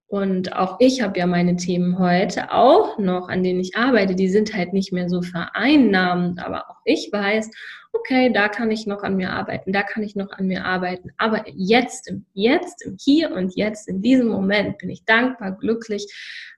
Und 0.09 0.53
auch 0.53 0.77
ich 0.79 1.03
habe 1.03 1.19
ja 1.19 1.27
meine 1.27 1.55
Themen 1.55 1.99
heute 1.99 2.51
auch 2.51 2.97
noch, 2.97 3.29
an 3.29 3.43
denen 3.43 3.59
ich 3.59 3.75
arbeite, 3.75 4.15
die 4.15 4.27
sind 4.27 4.55
halt 4.55 4.73
nicht 4.73 4.91
mehr 4.91 5.07
so 5.07 5.21
vereinnahmend, 5.21 6.43
aber 6.43 6.67
auch 6.67 6.77
ich 6.83 7.09
weiß, 7.11 7.51
okay, 7.93 8.33
da 8.33 8.49
kann 8.49 8.71
ich 8.71 8.87
noch 8.87 9.03
an 9.03 9.17
mir 9.17 9.31
arbeiten, 9.31 9.71
da 9.71 9.83
kann 9.83 10.01
ich 10.01 10.15
noch 10.15 10.31
an 10.31 10.47
mir 10.47 10.65
arbeiten. 10.65 11.11
Aber 11.17 11.45
jetzt, 11.53 12.11
Jetzt, 12.33 12.89
Hier 12.99 13.31
und 13.31 13.55
Jetzt, 13.55 13.87
in 13.87 14.01
diesem 14.01 14.29
Moment 14.29 14.79
bin 14.79 14.89
ich 14.89 15.05
dankbar, 15.05 15.51
glücklich, 15.51 16.07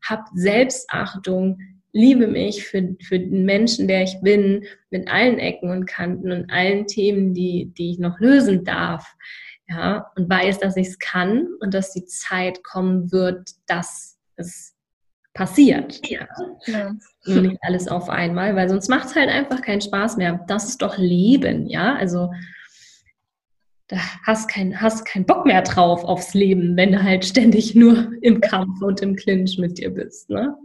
habe 0.02 0.24
Selbstachtung, 0.34 1.60
liebe 1.92 2.28
mich 2.28 2.66
für, 2.66 2.96
für 3.04 3.20
den 3.20 3.44
Menschen, 3.44 3.90
der 3.90 4.04
ich 4.04 4.16
bin, 4.22 4.64
mit 4.92 5.10
allen 5.10 5.40
Ecken 5.40 5.72
und 5.72 5.88
Kanten 5.88 6.32
und 6.32 6.50
allen 6.50 6.88
Themen, 6.88 7.34
die, 7.34 7.74
die 7.78 7.92
ich 7.92 8.00
noch 8.00 8.18
lösen 8.22 8.64
darf. 8.64 9.14
Ja, 9.72 10.12
und 10.18 10.30
weiß, 10.30 10.60
dass 10.60 10.76
ich 10.76 10.88
es 10.88 11.00
kann 11.00 11.48
und 11.62 11.74
dass 11.74 11.94
die 11.94 12.06
Zeit 12.06 12.62
kommen 12.64 13.12
wird, 13.12 13.52
dass 13.68 14.18
es 14.36 14.76
passiert. 15.34 16.02
Ja. 16.10 16.28
ja. 16.66 16.94
Nur 17.26 17.42
nicht 17.42 17.58
alles 17.62 17.88
auf 17.88 18.10
einmal, 18.10 18.56
weil 18.56 18.68
sonst 18.68 18.90
macht 18.90 19.08
es 19.08 19.16
halt 19.16 19.30
einfach 19.30 19.62
keinen 19.62 19.80
Spaß 19.80 20.18
mehr. 20.18 20.44
Das 20.48 20.68
ist 20.68 20.82
doch 20.82 20.98
Leben, 20.98 21.68
ja. 21.68 21.96
Also 21.96 22.32
da 23.88 23.98
hast 24.26 24.50
keinen 24.50 24.82
hast 24.82 25.06
kein 25.06 25.26
Bock 25.26 25.46
mehr 25.46 25.62
drauf 25.62 26.04
aufs 26.04 26.34
Leben, 26.34 26.76
wenn 26.76 26.92
du 26.92 27.04
halt 27.04 27.26
ständig 27.26 27.76
nur 27.76 28.12
im 28.22 28.42
Kampf 28.42 28.82
und 28.82 29.02
im 29.02 29.16
Clinch 29.16 29.58
mit 29.58 29.78
dir 29.78 29.92
bist, 29.92 30.30
ne? 30.30 30.56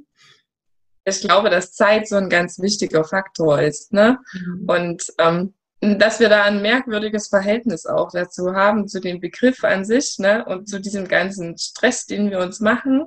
Ich 1.08 1.20
glaube, 1.20 1.50
dass 1.50 1.72
Zeit 1.72 2.08
so 2.08 2.16
ein 2.16 2.28
ganz 2.28 2.58
wichtiger 2.58 3.04
Faktor 3.04 3.60
ist, 3.60 3.92
ne? 3.92 4.18
Mhm. 4.32 4.64
Und 4.66 5.06
ähm, 5.18 5.54
dass 5.80 6.20
wir 6.20 6.28
da 6.28 6.44
ein 6.44 6.62
merkwürdiges 6.62 7.28
Verhältnis 7.28 7.86
auch 7.86 8.10
dazu 8.10 8.54
haben, 8.54 8.88
zu 8.88 9.00
dem 9.00 9.20
Begriff 9.20 9.62
an 9.62 9.84
sich, 9.84 10.18
ne? 10.18 10.44
Und 10.46 10.68
zu 10.68 10.80
diesem 10.80 11.06
ganzen 11.06 11.58
Stress, 11.58 12.06
den 12.06 12.30
wir 12.30 12.40
uns 12.40 12.60
machen. 12.60 13.06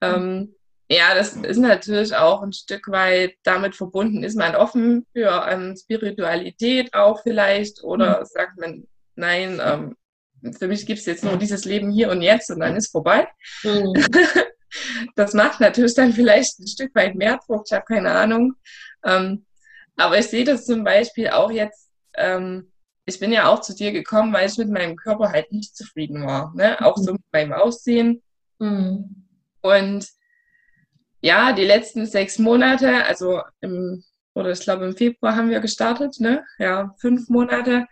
Ähm, 0.00 0.54
ja, 0.90 1.14
das 1.14 1.34
ist 1.34 1.58
natürlich 1.58 2.14
auch 2.14 2.42
ein 2.42 2.52
Stück 2.52 2.88
weit 2.88 3.34
damit 3.42 3.76
verbunden. 3.76 4.22
Ist 4.22 4.36
man 4.36 4.54
offen 4.54 5.06
für 5.12 5.46
ähm, 5.50 5.76
Spiritualität 5.76 6.94
auch 6.94 7.22
vielleicht 7.22 7.82
oder 7.82 8.20
mhm. 8.20 8.24
sagt 8.24 8.58
man, 8.58 8.86
nein, 9.14 9.60
ähm, 9.62 9.96
für 10.56 10.68
mich 10.68 10.86
gibt 10.86 11.00
es 11.00 11.06
jetzt 11.06 11.24
nur 11.24 11.36
dieses 11.36 11.64
Leben 11.64 11.90
hier 11.90 12.10
und 12.10 12.22
jetzt 12.22 12.50
und 12.50 12.60
dann 12.60 12.76
ist 12.76 12.90
vorbei. 12.90 13.28
Mhm. 13.64 13.92
das 15.16 15.34
macht 15.34 15.60
natürlich 15.60 15.94
dann 15.94 16.12
vielleicht 16.12 16.58
ein 16.60 16.66
Stück 16.66 16.94
weit 16.94 17.16
mehr 17.16 17.38
Druck, 17.46 17.64
ich 17.66 17.72
habe 17.72 17.84
keine 17.84 18.12
Ahnung. 18.12 18.54
Ähm, 19.04 19.44
aber 19.96 20.18
ich 20.18 20.26
sehe 20.26 20.44
das 20.44 20.64
zum 20.64 20.84
Beispiel 20.84 21.28
auch 21.28 21.50
jetzt, 21.50 21.87
ähm, 22.18 22.72
ich 23.06 23.18
bin 23.18 23.32
ja 23.32 23.48
auch 23.48 23.60
zu 23.60 23.74
dir 23.74 23.92
gekommen, 23.92 24.32
weil 24.32 24.48
ich 24.48 24.58
mit 24.58 24.68
meinem 24.68 24.96
Körper 24.96 25.32
halt 25.32 25.50
nicht 25.50 25.74
zufrieden 25.74 26.26
war. 26.26 26.52
Ne? 26.54 26.78
Auch 26.84 26.96
so 26.96 27.12
mit 27.12 27.22
meinem 27.32 27.52
Aussehen. 27.52 28.22
Mhm. 28.58 29.26
Und 29.62 30.06
ja, 31.20 31.52
die 31.52 31.64
letzten 31.64 32.06
sechs 32.06 32.38
Monate, 32.38 33.04
also 33.04 33.42
im, 33.60 34.04
oder 34.34 34.52
ich 34.52 34.60
glaube 34.60 34.84
im 34.86 34.96
Februar 34.96 35.34
haben 35.34 35.50
wir 35.50 35.60
gestartet, 35.60 36.20
ne? 36.20 36.44
Ja, 36.58 36.94
fünf 36.98 37.28
Monate. 37.28 37.86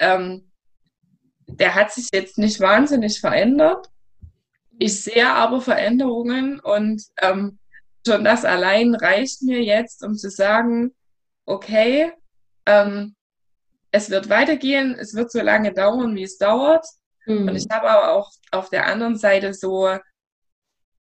Ähm, 0.00 0.50
der 1.46 1.74
hat 1.74 1.92
sich 1.92 2.08
jetzt 2.12 2.36
nicht 2.36 2.60
wahnsinnig 2.60 3.20
verändert. 3.20 3.88
Ich 4.78 5.02
sehe 5.02 5.32
aber 5.32 5.60
Veränderungen 5.60 6.60
und 6.60 7.02
ähm, 7.22 7.58
schon 8.06 8.24
das 8.24 8.44
allein 8.44 8.94
reicht 8.94 9.42
mir 9.42 9.62
jetzt, 9.62 10.04
um 10.04 10.14
zu 10.14 10.30
sagen, 10.30 10.94
okay, 11.46 12.12
ähm, 12.66 13.16
es 13.90 14.10
wird 14.10 14.28
weitergehen, 14.28 14.96
es 14.98 15.14
wird 15.14 15.30
so 15.30 15.40
lange 15.40 15.72
dauern, 15.72 16.14
wie 16.14 16.22
es 16.22 16.38
dauert. 16.38 16.86
Mhm. 17.26 17.48
Und 17.48 17.56
ich 17.56 17.66
habe 17.70 17.88
aber 17.88 18.12
auch 18.12 18.30
auf 18.50 18.70
der 18.70 18.86
anderen 18.86 19.16
Seite 19.16 19.54
so 19.54 19.98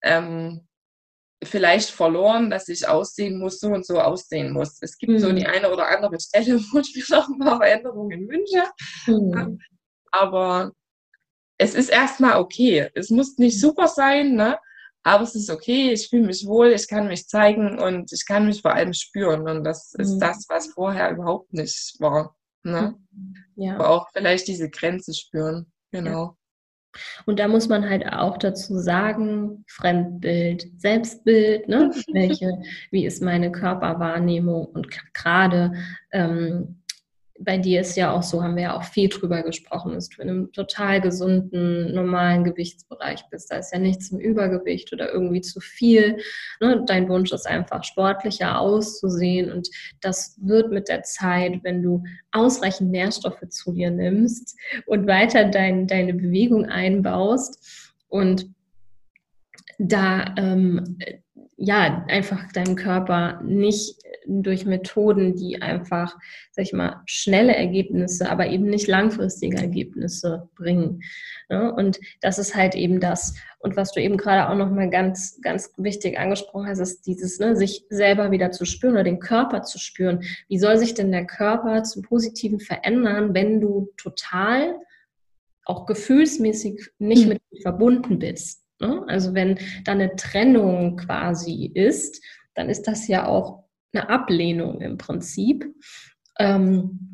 ähm, 0.02 0.68
vielleicht 1.44 1.90
verloren, 1.90 2.50
dass 2.50 2.68
ich 2.68 2.88
aussehen 2.88 3.40
muss, 3.40 3.60
so 3.60 3.68
und 3.68 3.86
so 3.86 4.00
aussehen 4.00 4.52
muss. 4.52 4.78
Es 4.82 4.98
gibt 4.98 5.14
mhm. 5.14 5.20
so 5.20 5.32
die 5.32 5.46
eine 5.46 5.72
oder 5.72 5.88
andere 5.88 6.20
Stelle, 6.20 6.60
wo 6.72 6.80
ich 6.80 6.96
mir 6.96 7.18
noch 7.18 7.30
ein 7.30 7.40
paar 7.40 7.58
Veränderungen 7.58 8.28
wünsche. 8.28 8.64
Mhm. 9.08 9.60
Aber 10.12 10.72
es 11.58 11.76
ist 11.76 11.90
erstmal 11.90 12.40
okay. 12.40 12.90
Es 12.96 13.10
muss 13.10 13.38
nicht 13.38 13.60
super 13.60 13.88
sein, 13.88 14.36
ne? 14.36 14.58
aber 15.04 15.24
es 15.24 15.36
ist 15.36 15.50
okay. 15.50 15.92
Ich 15.92 16.10
fühle 16.10 16.28
mich 16.28 16.46
wohl, 16.46 16.68
ich 16.68 16.88
kann 16.88 17.08
mich 17.08 17.28
zeigen 17.28 17.80
und 17.80 18.12
ich 18.12 18.26
kann 18.26 18.46
mich 18.46 18.62
vor 18.62 18.74
allem 18.74 18.94
spüren. 18.94 19.48
Und 19.48 19.64
das 19.64 19.94
mhm. 19.98 20.04
ist 20.04 20.20
das, 20.20 20.46
was 20.50 20.68
vorher 20.68 21.12
überhaupt 21.12 21.54
nicht 21.54 21.96
war. 22.00 22.36
Ne? 22.64 22.96
Ja. 23.56 23.76
Aber 23.76 23.90
auch 23.90 24.10
vielleicht 24.14 24.48
diese 24.48 24.70
Grenze 24.70 25.14
spüren. 25.14 25.72
Genau. 25.92 26.36
Und 27.26 27.40
da 27.40 27.48
muss 27.48 27.70
man 27.70 27.88
halt 27.88 28.06
auch 28.12 28.38
dazu 28.38 28.80
sagen, 28.80 29.64
Fremdbild, 29.68 30.68
Selbstbild, 30.78 31.68
ne? 31.68 31.92
Welche, 32.14 32.62
wie 32.92 33.06
ist 33.06 33.22
meine 33.22 33.52
Körperwahrnehmung 33.52 34.66
und 34.66 34.88
gerade 35.14 35.74
ähm, 36.12 36.79
bei 37.42 37.58
dir 37.58 37.82
ist 37.82 37.96
ja 37.96 38.12
auch 38.12 38.24
so, 38.24 38.44
haben 38.44 38.56
wir 38.56 38.64
ja 38.64 38.78
auch 38.78 38.84
viel 38.84 39.08
drüber 39.08 39.44
gesprochen, 39.44 39.94
dass 39.94 40.10
du 40.10 40.22
in 40.22 40.30
einem 40.30 40.52
total 40.52 41.00
gesunden, 41.00 41.94
normalen 41.94 42.44
Gewichtsbereich 42.44 43.24
bist. 43.32 43.52
Da 43.52 43.58
ist 43.58 43.72
ja 43.72 43.80
nichts 43.80 44.12
im 44.12 44.20
Übergewicht 44.20 44.92
oder 44.92 45.12
irgendwie 45.12 45.42
zu 45.42 45.62
viel. 45.62 46.18
Ne? 46.60 46.84
Dein 46.86 47.08
Wunsch 47.08 47.32
ist 47.32 47.48
einfach, 47.48 47.84
sportlicher 47.84 48.60
auszusehen. 48.60 49.52
Und 49.52 49.70
das 50.02 50.38
wird 50.42 50.72
mit 50.72 50.90
der 50.90 51.04
Zeit, 51.04 51.60
wenn 51.64 51.82
du 51.82 52.04
ausreichend 52.32 52.92
Nährstoffe 52.92 53.48
zu 53.50 53.72
dir 53.72 53.90
nimmst 53.90 54.58
und 54.86 55.08
weiter 55.08 55.46
dein, 55.46 55.88
deine 55.88 56.14
Bewegung 56.14 56.66
einbaust 56.66 57.94
und 58.10 58.50
da 59.78 60.36
ähm, 60.38 60.98
ja 61.60 62.06
einfach 62.08 62.52
deinem 62.54 62.76
Körper 62.76 63.42
nicht 63.44 63.98
durch 64.26 64.66
Methoden, 64.66 65.36
die 65.36 65.62
einfach, 65.62 66.18
sag 66.52 66.64
ich 66.64 66.74
mal, 66.74 67.02
schnelle 67.06 67.54
Ergebnisse, 67.54 68.30
aber 68.30 68.48
eben 68.48 68.66
nicht 68.66 68.88
langfristige 68.88 69.58
Ergebnisse 69.58 70.50
bringen. 70.56 71.02
Ne? 71.50 71.74
Und 71.74 72.00
das 72.22 72.40
ist 72.40 72.56
halt 72.56 72.76
eben 72.76 73.02
das. 73.02 73.36
Und 73.60 73.76
was 73.76 73.92
du 73.92 74.02
eben 74.02 74.16
gerade 74.16 74.50
auch 74.50 74.56
nochmal 74.56 74.90
ganz, 74.90 75.40
ganz 75.42 75.74
wichtig 75.78 76.18
angesprochen 76.18 76.68
hast, 76.68 76.80
ist 76.80 77.06
dieses, 77.06 77.40
ne, 77.40 77.58
sich 77.58 77.86
selber 77.90 78.32
wieder 78.32 78.52
zu 78.52 78.64
spüren 78.66 78.94
oder 78.94 79.04
den 79.04 79.20
Körper 79.20 79.64
zu 79.64 79.80
spüren. 79.80 80.24
Wie 80.48 80.60
soll 80.60 80.78
sich 80.78 80.94
denn 80.94 81.12
der 81.12 81.26
Körper 81.26 81.84
zum 81.84 82.04
Positiven 82.04 82.62
verändern, 82.62 83.34
wenn 83.34 83.60
du 83.60 83.90
total 83.98 84.76
auch 85.66 85.86
gefühlsmäßig 85.86 86.90
nicht 87.00 87.24
hm. 87.24 87.30
mit 87.30 87.42
ihm 87.52 87.62
verbunden 87.62 88.20
bist? 88.20 88.64
Ne? 88.80 89.04
Also 89.08 89.34
wenn 89.34 89.60
da 89.84 89.92
eine 89.94 90.16
Trennung 90.16 90.98
quasi 90.98 91.72
ist, 91.74 92.24
dann 92.56 92.70
ist 92.70 92.88
das 92.88 93.08
ja 93.08 93.28
auch 93.28 93.64
eine 93.94 94.10
Ablehnung 94.10 94.82
im 94.82 94.98
Prinzip. 94.98 95.66
Ähm, 96.38 97.10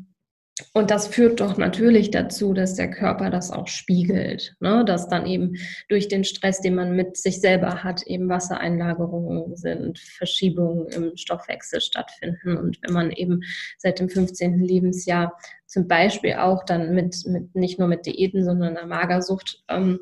und 0.72 0.90
das 0.90 1.08
führt 1.08 1.40
doch 1.40 1.58
natürlich 1.58 2.10
dazu, 2.10 2.54
dass 2.54 2.74
der 2.74 2.90
Körper 2.90 3.28
das 3.28 3.50
auch 3.50 3.68
spiegelt, 3.68 4.56
ne? 4.60 4.86
dass 4.86 5.06
dann 5.06 5.26
eben 5.26 5.56
durch 5.90 6.08
den 6.08 6.24
Stress, 6.24 6.62
den 6.62 6.74
man 6.74 6.96
mit 6.96 7.18
sich 7.18 7.42
selber 7.42 7.84
hat, 7.84 8.02
eben 8.06 8.30
Wassereinlagerungen 8.30 9.54
sind, 9.54 9.98
Verschiebungen 9.98 10.86
im 10.88 11.16
Stoffwechsel 11.16 11.82
stattfinden. 11.82 12.56
Und 12.56 12.78
wenn 12.82 12.94
man 12.94 13.10
eben 13.10 13.42
seit 13.76 14.00
dem 14.00 14.08
15. 14.08 14.60
Lebensjahr 14.60 15.38
zum 15.66 15.88
Beispiel 15.88 16.34
auch 16.34 16.64
dann 16.64 16.94
mit, 16.94 17.26
mit 17.26 17.54
nicht 17.54 17.78
nur 17.78 17.88
mit 17.88 18.06
Diäten, 18.06 18.42
sondern 18.42 18.78
einer 18.78 18.86
Magersucht 18.86 19.62
ähm, 19.68 20.00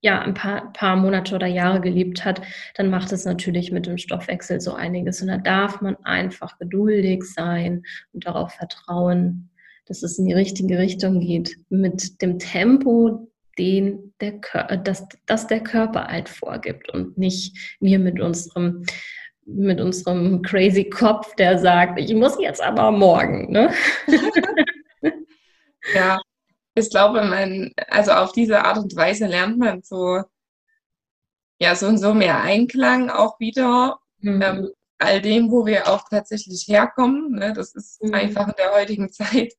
ja, 0.00 0.20
ein 0.20 0.34
paar, 0.34 0.72
paar 0.72 0.96
Monate 0.96 1.34
oder 1.34 1.46
Jahre 1.46 1.80
gelebt 1.80 2.24
hat, 2.24 2.40
dann 2.74 2.90
macht 2.90 3.12
es 3.12 3.24
natürlich 3.24 3.72
mit 3.72 3.86
dem 3.86 3.98
Stoffwechsel 3.98 4.60
so 4.60 4.74
einiges. 4.74 5.20
Und 5.22 5.28
da 5.28 5.38
darf 5.38 5.80
man 5.80 5.96
einfach 6.04 6.58
geduldig 6.58 7.24
sein 7.24 7.82
und 8.12 8.26
darauf 8.26 8.52
vertrauen, 8.52 9.50
dass 9.86 10.02
es 10.02 10.18
in 10.18 10.26
die 10.26 10.34
richtige 10.34 10.78
Richtung 10.78 11.20
geht. 11.20 11.56
Mit 11.68 12.22
dem 12.22 12.38
Tempo, 12.38 13.30
den 13.58 14.14
der, 14.20 14.40
das, 14.84 15.06
das 15.26 15.46
der 15.48 15.60
Körper 15.60 16.06
halt 16.06 16.28
vorgibt 16.28 16.90
und 16.90 17.18
nicht 17.18 17.76
wir 17.80 17.98
mit 17.98 18.20
unserem 18.20 18.84
mit 19.50 19.80
unserem 19.80 20.42
crazy 20.42 20.84
Kopf, 20.90 21.34
der 21.36 21.58
sagt, 21.58 21.98
ich 21.98 22.12
muss 22.14 22.38
jetzt 22.38 22.62
aber 22.62 22.90
morgen. 22.90 23.50
Ne? 23.50 23.72
ja, 25.94 26.18
ich 26.78 26.90
glaube, 26.90 27.22
man, 27.22 27.72
also 27.88 28.12
auf 28.12 28.32
diese 28.32 28.64
Art 28.64 28.78
und 28.78 28.94
Weise 28.96 29.26
lernt 29.26 29.58
man 29.58 29.82
so, 29.82 30.22
ja, 31.60 31.74
so 31.74 31.86
und 31.86 31.98
so 31.98 32.14
mehr 32.14 32.40
Einklang 32.40 33.10
auch 33.10 33.38
wieder. 33.40 33.98
Mhm. 34.20 34.42
Ähm, 34.42 34.70
all 34.98 35.20
dem, 35.20 35.50
wo 35.50 35.64
wir 35.64 35.88
auch 35.88 36.08
tatsächlich 36.08 36.66
herkommen. 36.66 37.32
Ne? 37.32 37.52
Das 37.52 37.74
ist 37.74 38.02
mhm. 38.02 38.14
einfach 38.14 38.48
in 38.48 38.54
der 38.58 38.72
heutigen 38.72 39.10
Zeit 39.12 39.54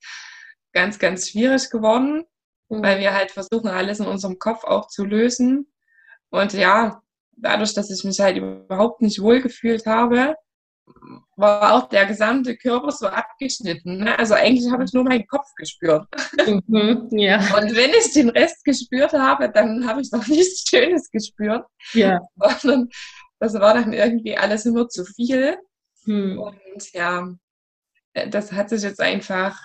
ganz, 0.74 1.00
ganz 1.00 1.30
schwierig 1.30 1.70
geworden, 1.70 2.26
mhm. 2.70 2.84
weil 2.84 3.00
wir 3.00 3.14
halt 3.14 3.32
versuchen, 3.32 3.70
alles 3.70 4.00
in 4.00 4.08
unserem 4.08 4.38
Kopf 4.38 4.64
auch 4.64 4.88
zu 4.88 5.06
lösen. 5.06 5.72
Und 6.30 6.54
ja, 6.54 7.02
dadurch, 7.32 7.74
dass 7.74 7.90
ich 7.90 8.04
mich 8.04 8.20
halt 8.20 8.38
überhaupt 8.38 9.02
nicht 9.02 9.22
wohlgefühlt 9.22 9.86
habe, 9.86 10.36
war 11.36 11.74
auch 11.74 11.90
der 11.90 12.06
gesamte 12.06 12.58
Körper 12.58 12.92
so 12.92 13.08
abgeschnitten. 13.08 14.00
Ne? 14.00 14.18
Also 14.18 14.34
eigentlich 14.34 14.72
habe 14.72 14.84
ich 14.84 14.94
nur 14.94 15.04
meinen 15.04 15.28
Kopf 15.28 15.48
gespürt. 15.56 16.08
Mhm, 16.46 17.08
ja. 17.12 17.38
Und 17.58 17.76
wenn 17.76 17.92
ich 17.92 18.14
den 18.14 18.30
Rest 18.30 18.64
gespürt 18.64 19.14
habe, 19.14 19.50
dann 19.50 19.88
habe 19.88 20.02
ich 20.02 20.12
noch 20.12 20.26
nichts 20.28 20.68
Schönes 20.68 21.10
gespürt. 21.10 21.66
Ja. 21.94 22.20
Sondern 22.60 22.90
das 23.40 23.54
war 23.54 23.74
dann 23.74 23.94
irgendwie 23.94 24.38
alles 24.38 24.66
immer 24.66 24.88
zu 24.90 25.06
viel. 25.06 25.58
Mhm. 26.06 26.40
Und 26.40 26.94
ja, 26.94 27.30
äh, 28.14 28.30
das 28.30 28.52
hat 28.52 28.70
sich 28.70 28.84
jetzt 28.84 29.02
einfach 29.02 29.58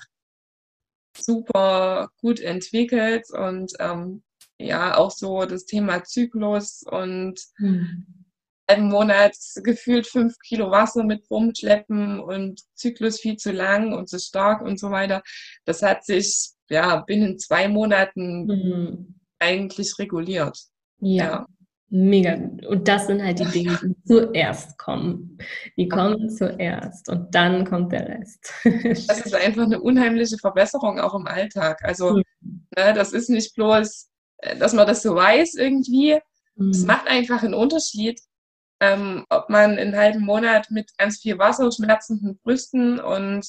super 1.17 2.11
gut 2.21 2.41
entwickelt 2.41 3.31
und 3.31 3.73
ähm, 3.79 4.25
ja, 4.59 4.97
auch 4.97 5.13
so 5.13 5.45
das 5.47 5.65
Thema 5.65 6.03
Zyklus 6.03 6.83
und 6.83 7.41
mhm 7.59 8.24
einen 8.67 8.89
Monat 8.89 9.37
gefühlt 9.63 10.07
fünf 10.07 10.39
Kilo 10.39 10.71
Wasser 10.71 11.05
mit 11.05 11.29
rumschleppen 11.31 12.21
und 12.21 12.61
Zyklus 12.75 13.21
viel 13.21 13.37
zu 13.37 13.53
lang 13.53 13.93
und 13.93 14.09
zu 14.09 14.19
stark 14.19 14.63
und 14.63 14.79
so 14.79 14.91
weiter. 14.91 15.23
Das 15.65 15.83
hat 15.83 16.05
sich 16.05 16.51
ja 16.71 16.97
binnen 16.97 17.39
zwei 17.39 17.69
Monaten 17.69 18.47
mhm. 18.47 19.15
eigentlich 19.39 19.99
reguliert. 19.99 20.59
Ja. 21.01 21.25
ja. 21.25 21.47
Mega 21.91 22.35
gut. 22.35 22.67
Und 22.67 22.89
das 22.89 23.07
sind 23.07 23.23
halt 23.23 23.39
die 23.39 23.45
Dinge, 23.45 23.79
die 23.81 23.95
zuerst 24.05 24.77
kommen. 24.79 25.39
Die 25.77 25.87
kommen 25.87 26.29
zuerst 26.29 27.09
und 27.09 27.33
dann 27.33 27.65
kommt 27.65 27.93
der 27.93 28.09
Rest. 28.09 28.53
das 28.65 29.27
ist 29.27 29.35
einfach 29.35 29.63
eine 29.63 29.81
unheimliche 29.81 30.39
Verbesserung 30.39 30.99
auch 30.99 31.15
im 31.15 31.29
Alltag. 31.29 31.85
Also, 31.85 32.15
mhm. 32.15 32.67
ne, 32.77 32.95
das 32.95 33.13
ist 33.13 33.31
nicht 33.31 33.55
bloß, 33.55 34.11
äh, 34.39 34.57
dass 34.57 34.73
man 34.73 34.89
das 34.89 35.03
so 35.03 35.15
weiß 35.15 35.55
irgendwie. 35.55 36.19
Es 36.71 36.81
mhm. 36.81 36.87
macht 36.87 37.07
einfach 37.07 37.45
einen 37.45 37.55
Unterschied, 37.55 38.21
ähm, 38.85 39.25
ob 39.31 39.49
man 39.49 39.79
einen 39.79 39.97
halben 39.97 40.21
Monat 40.21 40.71
mit 40.71 40.97
ganz 40.99 41.21
viel 41.21 41.39
Wasser, 41.39 41.71
schmerzenden 41.73 42.39
Brüsten 42.39 43.01
und 43.01 43.47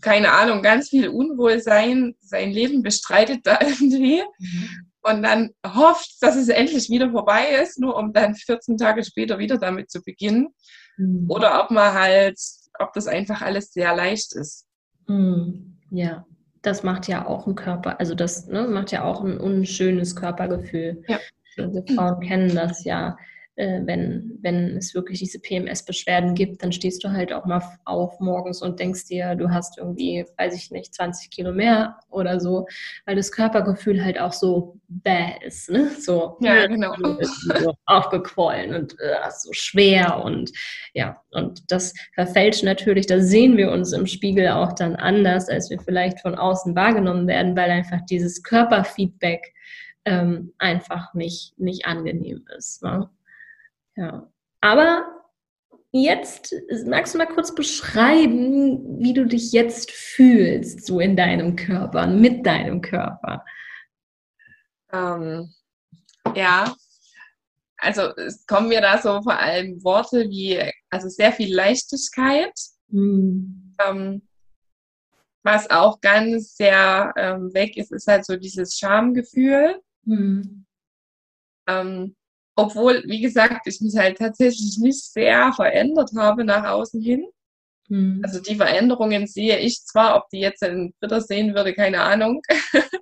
keine 0.00 0.32
Ahnung, 0.32 0.62
ganz 0.62 0.88
viel 0.88 1.08
Unwohlsein 1.08 2.14
sein 2.20 2.50
Leben 2.50 2.82
bestreitet 2.82 3.46
da 3.46 3.58
irgendwie 3.60 4.22
mhm. 4.38 4.68
und 5.02 5.22
dann 5.22 5.50
hofft, 5.66 6.16
dass 6.20 6.36
es 6.36 6.48
endlich 6.48 6.88
wieder 6.88 7.10
vorbei 7.10 7.48
ist, 7.62 7.78
nur 7.78 7.96
um 7.96 8.12
dann 8.12 8.34
14 8.34 8.78
Tage 8.78 9.04
später 9.04 9.38
wieder 9.38 9.58
damit 9.58 9.90
zu 9.90 10.02
beginnen. 10.02 10.48
Mhm. 10.96 11.26
Oder 11.28 11.62
ob 11.62 11.70
man 11.70 11.92
halt, 11.92 12.38
ob 12.78 12.92
das 12.94 13.06
einfach 13.06 13.42
alles 13.42 13.72
sehr 13.72 13.94
leicht 13.94 14.34
ist. 14.34 14.66
Mhm. 15.06 15.78
Ja, 15.90 16.24
das 16.62 16.82
macht 16.82 17.08
ja 17.08 17.26
auch 17.26 17.46
ein 17.46 17.54
Körper, 17.54 17.98
also 18.00 18.14
das 18.14 18.46
ne, 18.46 18.68
macht 18.68 18.92
ja 18.92 19.04
auch 19.04 19.22
ein 19.22 19.38
unschönes 19.38 20.16
Körpergefühl. 20.16 21.02
Ja. 21.08 21.18
Also 21.58 21.84
Frauen 21.94 22.20
kennen 22.20 22.54
das 22.54 22.84
ja 22.84 23.16
äh, 23.56 23.80
wenn, 23.84 24.38
wenn 24.40 24.76
es 24.76 24.94
wirklich 24.94 25.18
diese 25.18 25.38
PMS-Beschwerden 25.38 26.34
gibt, 26.34 26.62
dann 26.62 26.72
stehst 26.72 27.04
du 27.04 27.10
halt 27.10 27.32
auch 27.32 27.44
mal 27.44 27.62
auf 27.84 28.18
morgens 28.20 28.62
und 28.62 28.80
denkst 28.80 29.06
dir, 29.06 29.34
du 29.34 29.50
hast 29.50 29.78
irgendwie, 29.78 30.24
weiß 30.38 30.54
ich 30.54 30.70
nicht, 30.70 30.94
20 30.94 31.30
Kilo 31.30 31.52
mehr 31.52 31.98
oder 32.08 32.40
so, 32.40 32.66
weil 33.06 33.16
das 33.16 33.32
Körpergefühl 33.32 34.04
halt 34.04 34.18
auch 34.18 34.32
so 34.32 34.78
bäh 34.88 35.34
ist, 35.44 35.70
ne? 35.70 35.90
So, 35.98 36.38
ja, 36.40 36.66
genau. 36.68 36.94
so 37.20 37.74
aufgequollen 37.86 38.74
und 38.74 38.92
äh, 39.00 39.30
so 39.30 39.52
schwer 39.52 40.22
und 40.24 40.50
ja, 40.94 41.20
und 41.30 41.70
das 41.70 41.92
verfälscht 42.14 42.64
natürlich, 42.64 43.06
da 43.06 43.20
sehen 43.20 43.56
wir 43.56 43.70
uns 43.70 43.92
im 43.92 44.06
Spiegel 44.06 44.48
auch 44.48 44.72
dann 44.72 44.96
anders, 44.96 45.48
als 45.48 45.70
wir 45.70 45.80
vielleicht 45.80 46.20
von 46.20 46.34
außen 46.34 46.74
wahrgenommen 46.74 47.26
werden, 47.26 47.56
weil 47.56 47.70
einfach 47.70 48.00
dieses 48.08 48.42
Körperfeedback 48.42 49.52
ähm, 50.04 50.52
einfach 50.58 51.14
nicht, 51.14 51.58
nicht 51.58 51.86
angenehm 51.86 52.44
ist. 52.56 52.82
Ne? 52.82 53.08
Ja. 53.96 54.30
Aber 54.60 55.06
jetzt 55.92 56.54
magst 56.86 57.14
du 57.14 57.18
mal 57.18 57.26
kurz 57.26 57.54
beschreiben, 57.54 59.00
wie 59.00 59.12
du 59.12 59.26
dich 59.26 59.52
jetzt 59.52 59.90
fühlst, 59.90 60.86
so 60.86 61.00
in 61.00 61.16
deinem 61.16 61.56
Körper, 61.56 62.06
mit 62.06 62.46
deinem 62.46 62.80
Körper. 62.80 63.44
Ähm, 64.92 65.52
ja, 66.34 66.74
also 67.76 68.14
es 68.16 68.46
kommen 68.46 68.68
mir 68.68 68.80
da 68.80 68.98
so 68.98 69.22
vor 69.22 69.38
allem 69.38 69.82
Worte 69.82 70.28
wie, 70.28 70.60
also 70.90 71.08
sehr 71.08 71.32
viel 71.32 71.54
Leichtigkeit, 71.54 72.52
mhm. 72.88 73.74
ähm, 73.84 74.22
was 75.42 75.70
auch 75.70 76.00
ganz 76.00 76.56
sehr 76.56 77.12
ähm, 77.16 77.52
weg 77.54 77.76
ist, 77.76 77.92
ist 77.92 78.06
halt 78.06 78.26
so 78.26 78.36
dieses 78.36 78.78
Schamgefühl. 78.78 79.80
Mhm. 80.04 80.66
Ähm, 81.66 82.16
obwohl, 82.60 83.02
wie 83.06 83.20
gesagt, 83.20 83.66
ich 83.66 83.80
mich 83.80 83.96
halt 83.96 84.18
tatsächlich 84.18 84.78
nicht 84.78 85.12
sehr 85.12 85.52
verändert 85.52 86.10
habe 86.16 86.44
nach 86.44 86.64
außen 86.64 87.00
hin. 87.00 87.26
Mhm. 87.88 88.20
Also 88.22 88.40
die 88.40 88.54
Veränderungen 88.54 89.26
sehe 89.26 89.58
ich 89.58 89.82
zwar, 89.84 90.16
ob 90.16 90.28
die 90.28 90.40
jetzt 90.40 90.62
in 90.62 90.92
Twitter 90.98 91.20
sehen 91.20 91.54
würde, 91.54 91.74
keine 91.74 92.02
Ahnung. 92.02 92.42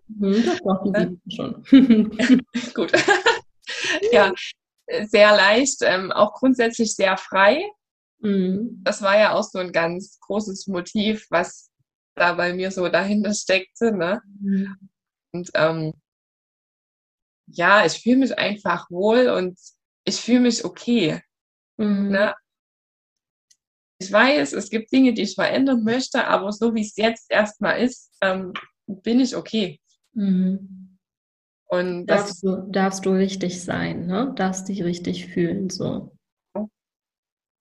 Mhm, 0.06 0.44
das 0.44 0.62
machen 0.62 1.20
die 1.24 1.34
schon. 1.36 1.64
Gut. 2.74 2.92
ja, 4.12 4.32
sehr 5.06 5.36
leicht, 5.36 5.78
ähm, 5.82 6.12
auch 6.12 6.34
grundsätzlich 6.34 6.94
sehr 6.94 7.16
frei. 7.16 7.68
Mhm. 8.20 8.80
Das 8.84 9.02
war 9.02 9.18
ja 9.18 9.34
auch 9.34 9.42
so 9.42 9.58
ein 9.58 9.72
ganz 9.72 10.18
großes 10.20 10.68
Motiv, 10.68 11.26
was 11.30 11.70
da 12.14 12.34
bei 12.34 12.52
mir 12.54 12.70
so 12.70 12.88
dahinter 12.88 13.34
steckte. 13.34 13.92
Ne? 13.92 14.22
Mhm. 14.40 14.76
Und 15.32 15.50
ähm, 15.54 15.92
ja, 17.50 17.84
ich 17.84 18.02
fühle 18.02 18.18
mich 18.18 18.38
einfach 18.38 18.90
wohl 18.90 19.28
und 19.28 19.58
ich 20.04 20.16
fühle 20.20 20.40
mich 20.40 20.64
okay. 20.64 21.20
Mhm. 21.76 22.08
Ne? 22.11 22.34
Ich 24.00 24.12
weiß, 24.12 24.52
es 24.52 24.70
gibt 24.70 24.92
Dinge, 24.92 25.12
die 25.12 25.22
ich 25.22 25.34
verändern 25.34 25.82
möchte, 25.82 26.26
aber 26.26 26.52
so 26.52 26.74
wie 26.74 26.82
es 26.82 26.96
jetzt 26.96 27.30
erstmal 27.30 27.80
ist, 27.80 28.12
ähm, 28.20 28.52
bin 28.87 29.20
ich 29.20 29.34
okay. 29.34 29.80
Mhm. 30.12 30.98
Und 31.70 32.06
darfst, 32.06 32.42
du, 32.42 32.62
darfst 32.70 33.04
du 33.04 33.11
richtig 33.11 33.62
sein, 33.62 34.06
ne? 34.06 34.32
Darfst 34.37 34.68
dich 34.68 34.82
richtig 34.82 35.26
fühlen, 35.26 35.68
so. 35.68 36.16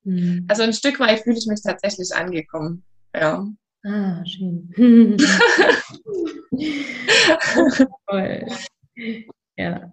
Mhm. 0.04 0.46
Also 0.48 0.64
ein 0.64 0.72
Stück 0.74 1.00
weit 1.02 1.22
fühle 1.22 1.38
ich 1.38 1.48
mich 1.48 1.62
tatsächlich 1.62 2.16
angekommen. 2.16 2.84
Ja. 3.14 3.46
Ah, 3.84 4.24
schön. 4.26 4.72
Toll. 8.08 8.46
Ja, 9.58 9.92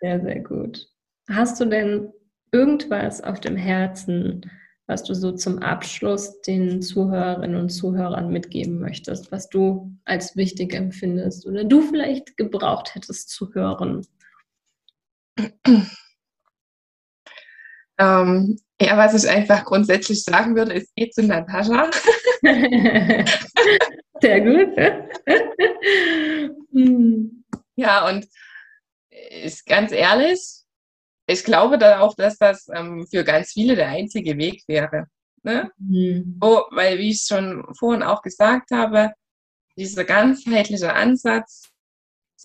sehr, 0.00 0.20
sehr 0.20 0.40
gut. 0.40 0.88
Hast 1.30 1.60
du 1.60 1.66
denn 1.66 2.12
irgendwas 2.52 3.22
auf 3.22 3.40
dem 3.40 3.56
Herzen, 3.56 4.50
was 4.86 5.02
du 5.02 5.14
so 5.14 5.32
zum 5.32 5.58
Abschluss 5.60 6.40
den 6.42 6.82
Zuhörerinnen 6.82 7.60
und 7.60 7.70
Zuhörern 7.70 8.30
mitgeben 8.30 8.80
möchtest, 8.80 9.32
was 9.32 9.48
du 9.48 9.96
als 10.04 10.36
wichtig 10.36 10.74
empfindest 10.74 11.46
oder 11.46 11.64
du 11.64 11.80
vielleicht 11.82 12.36
gebraucht 12.36 12.94
hättest 12.94 13.30
zu 13.30 13.52
hören? 13.54 14.06
Ähm, 17.96 18.58
ja, 18.80 18.96
was 18.96 19.14
ich 19.22 19.30
einfach 19.30 19.64
grundsätzlich 19.64 20.24
sagen 20.24 20.56
würde, 20.56 20.72
ist, 20.72 20.92
geht 20.96 21.14
zu 21.14 21.22
Natascha. 21.22 21.88
Sehr 24.20 24.40
gut. 24.40 24.76
Hm. 26.72 27.44
ja, 27.76 28.08
und 28.08 28.26
ist 29.30 29.66
ganz 29.66 29.92
ehrlich, 29.92 30.40
ich 31.26 31.44
glaube 31.44 31.78
da 31.78 32.00
auch, 32.00 32.14
dass 32.14 32.36
das 32.38 32.68
ähm, 32.74 33.06
für 33.10 33.24
ganz 33.24 33.52
viele 33.52 33.76
der 33.76 33.88
einzige 33.88 34.36
Weg 34.36 34.62
wäre. 34.66 35.06
Ne? 35.42 35.70
Mhm. 35.78 36.38
Oh, 36.40 36.62
weil, 36.70 36.98
wie 36.98 37.10
ich 37.10 37.22
schon 37.26 37.64
vorhin 37.78 38.02
auch 38.02 38.22
gesagt 38.22 38.70
habe, 38.70 39.12
dieser 39.76 40.04
ganzheitliche 40.04 40.92
Ansatz, 40.92 41.70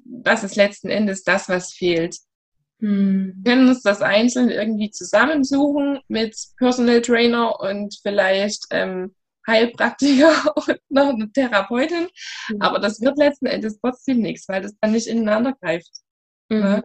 das 0.06 0.44
ist 0.44 0.56
letzten 0.56 0.90
Endes 0.90 1.24
das, 1.24 1.50
was 1.50 1.74
fehlt. 1.74 2.18
Mhm. 2.80 3.34
Wir 3.38 3.54
können 3.54 3.70
uns 3.70 3.82
das 3.82 4.02
einzeln 4.02 4.50
irgendwie 4.50 4.92
zusammensuchen 4.92 6.00
mit 6.08 6.36
Personal 6.58 7.02
Trainer 7.02 7.60
und 7.60 7.98
vielleicht 8.02 8.66
ähm, 8.72 9.14
Heilpraktiker 9.46 10.54
und 10.56 10.80
noch 10.90 11.10
eine 11.10 11.32
Therapeutin. 11.32 12.08
Mhm. 12.50 12.62
Aber 12.62 12.80
das 12.80 13.02
wird 13.02 13.18
letzten 13.18 13.48
Endes 13.48 13.80
trotzdem 13.80 14.20
nichts, 14.20 14.48
weil 14.48 14.62
das 14.62 14.76
dann 14.80 14.94
nicht 14.94 15.08
ineinander 15.08 15.54
greift. 15.62 15.92
Ne? 16.50 16.58
Mhm. 16.58 16.62
Ne? 16.62 16.84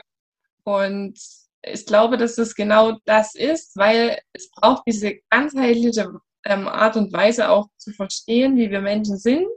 Und 0.64 1.18
ich 1.62 1.86
glaube, 1.86 2.16
dass 2.16 2.36
das 2.36 2.54
genau 2.54 2.98
das 3.04 3.34
ist, 3.34 3.76
weil 3.76 4.18
es 4.32 4.50
braucht 4.50 4.82
diese 4.86 5.16
ganzheitliche 5.30 6.12
ähm, 6.44 6.68
Art 6.68 6.96
und 6.96 7.12
Weise 7.12 7.48
auch 7.48 7.68
zu 7.76 7.92
verstehen, 7.92 8.56
wie 8.56 8.70
wir 8.70 8.80
Menschen 8.80 9.16
sind, 9.16 9.48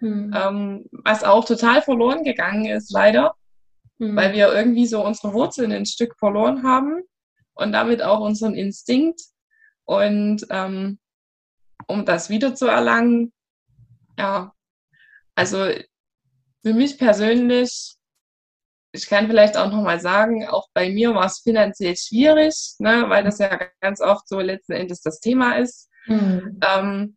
mhm. 0.00 0.34
ähm, 0.34 0.86
was 1.04 1.22
auch 1.22 1.44
total 1.44 1.82
verloren 1.82 2.24
gegangen 2.24 2.66
ist, 2.66 2.90
leider, 2.92 3.34
mhm. 3.98 4.16
weil 4.16 4.32
wir 4.32 4.52
irgendwie 4.52 4.86
so 4.86 5.04
unsere 5.04 5.32
Wurzeln 5.32 5.72
ein 5.72 5.86
Stück 5.86 6.16
verloren 6.18 6.62
haben 6.62 7.02
und 7.54 7.72
damit 7.72 8.02
auch 8.02 8.20
unseren 8.20 8.54
Instinkt. 8.54 9.20
Und 9.84 10.46
ähm, 10.48 10.98
um 11.86 12.06
das 12.06 12.30
wieder 12.30 12.54
zu 12.54 12.66
erlangen, 12.66 13.32
ja, 14.18 14.52
also 15.34 15.68
für 16.64 16.72
mich 16.72 16.96
persönlich, 16.96 17.96
ich 18.94 19.08
kann 19.08 19.26
vielleicht 19.26 19.56
auch 19.56 19.70
nochmal 19.70 19.98
sagen, 19.98 20.46
auch 20.46 20.68
bei 20.72 20.88
mir 20.88 21.14
war 21.14 21.26
es 21.26 21.40
finanziell 21.40 21.96
schwierig, 21.96 22.76
ne, 22.78 23.04
weil 23.08 23.24
das 23.24 23.38
ja 23.38 23.58
ganz 23.80 24.00
oft 24.00 24.28
so 24.28 24.38
letzten 24.38 24.72
Endes 24.72 25.02
das 25.02 25.18
Thema 25.18 25.58
ist. 25.58 25.90
Mhm. 26.06 26.60
Ähm, 26.64 27.16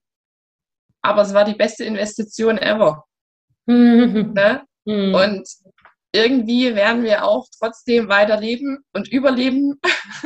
aber 1.03 1.21
es 1.21 1.35
war 1.35 1.45
die 1.45 1.53
beste 1.53 1.83
Investition 1.83 2.57
ever. 2.57 3.05
Mhm. 3.67 4.33
Ne? 4.33 4.63
Mhm. 4.85 5.13
Und 5.13 5.47
irgendwie 6.13 6.73
werden 6.73 7.03
wir 7.03 7.23
auch 7.23 7.47
trotzdem 7.59 8.09
weiterleben 8.09 8.79
und 8.93 9.07
überleben. 9.09 9.79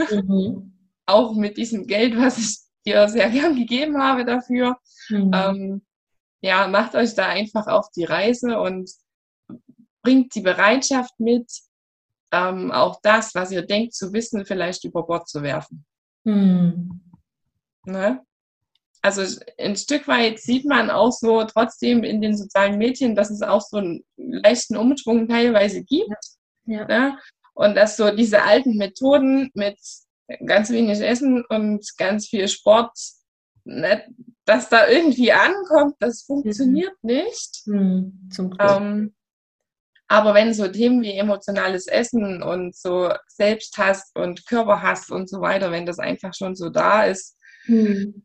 Mhm. 0.10 0.78
auch 1.06 1.36
mit 1.36 1.58
diesem 1.58 1.86
Geld, 1.86 2.18
was 2.18 2.38
ich 2.38 2.60
dir 2.86 3.10
sehr 3.10 3.30
gern 3.30 3.58
gegeben 3.58 4.02
habe 4.02 4.24
dafür. 4.24 4.78
Mhm. 5.10 5.32
Ähm, 5.34 5.82
ja, 6.40 6.68
macht 6.68 6.96
euch 6.96 7.14
da 7.14 7.28
einfach 7.28 7.68
auf 7.68 7.90
die 7.94 8.06
Reise 8.06 8.58
und 8.62 8.90
bringt 10.02 10.34
die 10.36 10.42
Bereitschaft 10.42 11.20
mit, 11.20 11.50
ähm, 12.32 12.72
auch 12.72 13.00
das, 13.02 13.36
was 13.36 13.52
ihr 13.52 13.62
denkt 13.62 13.94
zu 13.94 14.14
wissen, 14.14 14.46
vielleicht 14.46 14.84
über 14.84 15.04
Bord 15.04 15.28
zu 15.28 15.44
werfen. 15.44 15.86
Mhm. 16.24 17.02
Ne? 17.86 18.22
Also 19.02 19.24
ein 19.58 19.76
Stück 19.76 20.08
weit 20.08 20.40
sieht 20.40 20.66
man 20.66 20.92
auch 20.92 21.12
so 21.12 21.44
trotzdem 21.44 22.04
in 22.04 22.22
den 22.22 22.38
sozialen 22.38 22.78
Medien, 22.78 23.16
dass 23.16 23.32
es 23.32 23.42
auch 23.42 23.62
so 23.62 23.78
einen 23.78 24.04
leichten 24.18 24.78
Umschwung 24.78 25.28
teilweise 25.28 25.84
gibt. 25.84 26.16
Ja. 26.66 26.86
Ne? 26.86 27.18
Und 27.54 27.76
dass 27.76 27.98
so 27.98 28.12
diese 28.12 28.44
alten 28.44 28.78
Methoden 28.78 29.50
mit 29.56 29.78
ganz 30.46 30.70
wenig 30.70 31.02
Essen 31.02 31.44
und 31.50 31.86
ganz 31.98 32.28
viel 32.28 32.48
Sport, 32.48 32.92
ne, 33.66 34.06
dass 34.46 34.70
da 34.70 34.88
irgendwie 34.88 35.32
ankommt, 35.32 35.96
das 36.00 36.22
funktioniert 36.24 36.96
mhm. 37.02 37.08
nicht. 37.08 37.62
Mhm, 37.66 38.30
zum 38.32 38.52
Glück. 38.52 38.72
Ähm, 38.72 39.14
aber 40.12 40.34
wenn 40.34 40.54
so 40.54 40.68
Themen 40.68 41.02
wie 41.02 41.14
emotionales 41.14 41.88
Essen 41.88 42.44
und 42.44 42.76
so 42.76 43.14
Selbsthass 43.30 44.12
und 44.14 44.46
Körperhass 44.46 45.10
und 45.10 45.30
so 45.30 45.40
weiter, 45.40 45.72
wenn 45.72 45.86
das 45.86 46.00
einfach 46.00 46.34
schon 46.34 46.54
so 46.54 46.70
da 46.70 47.06
ist, 47.06 47.38
mhm. 47.66 48.22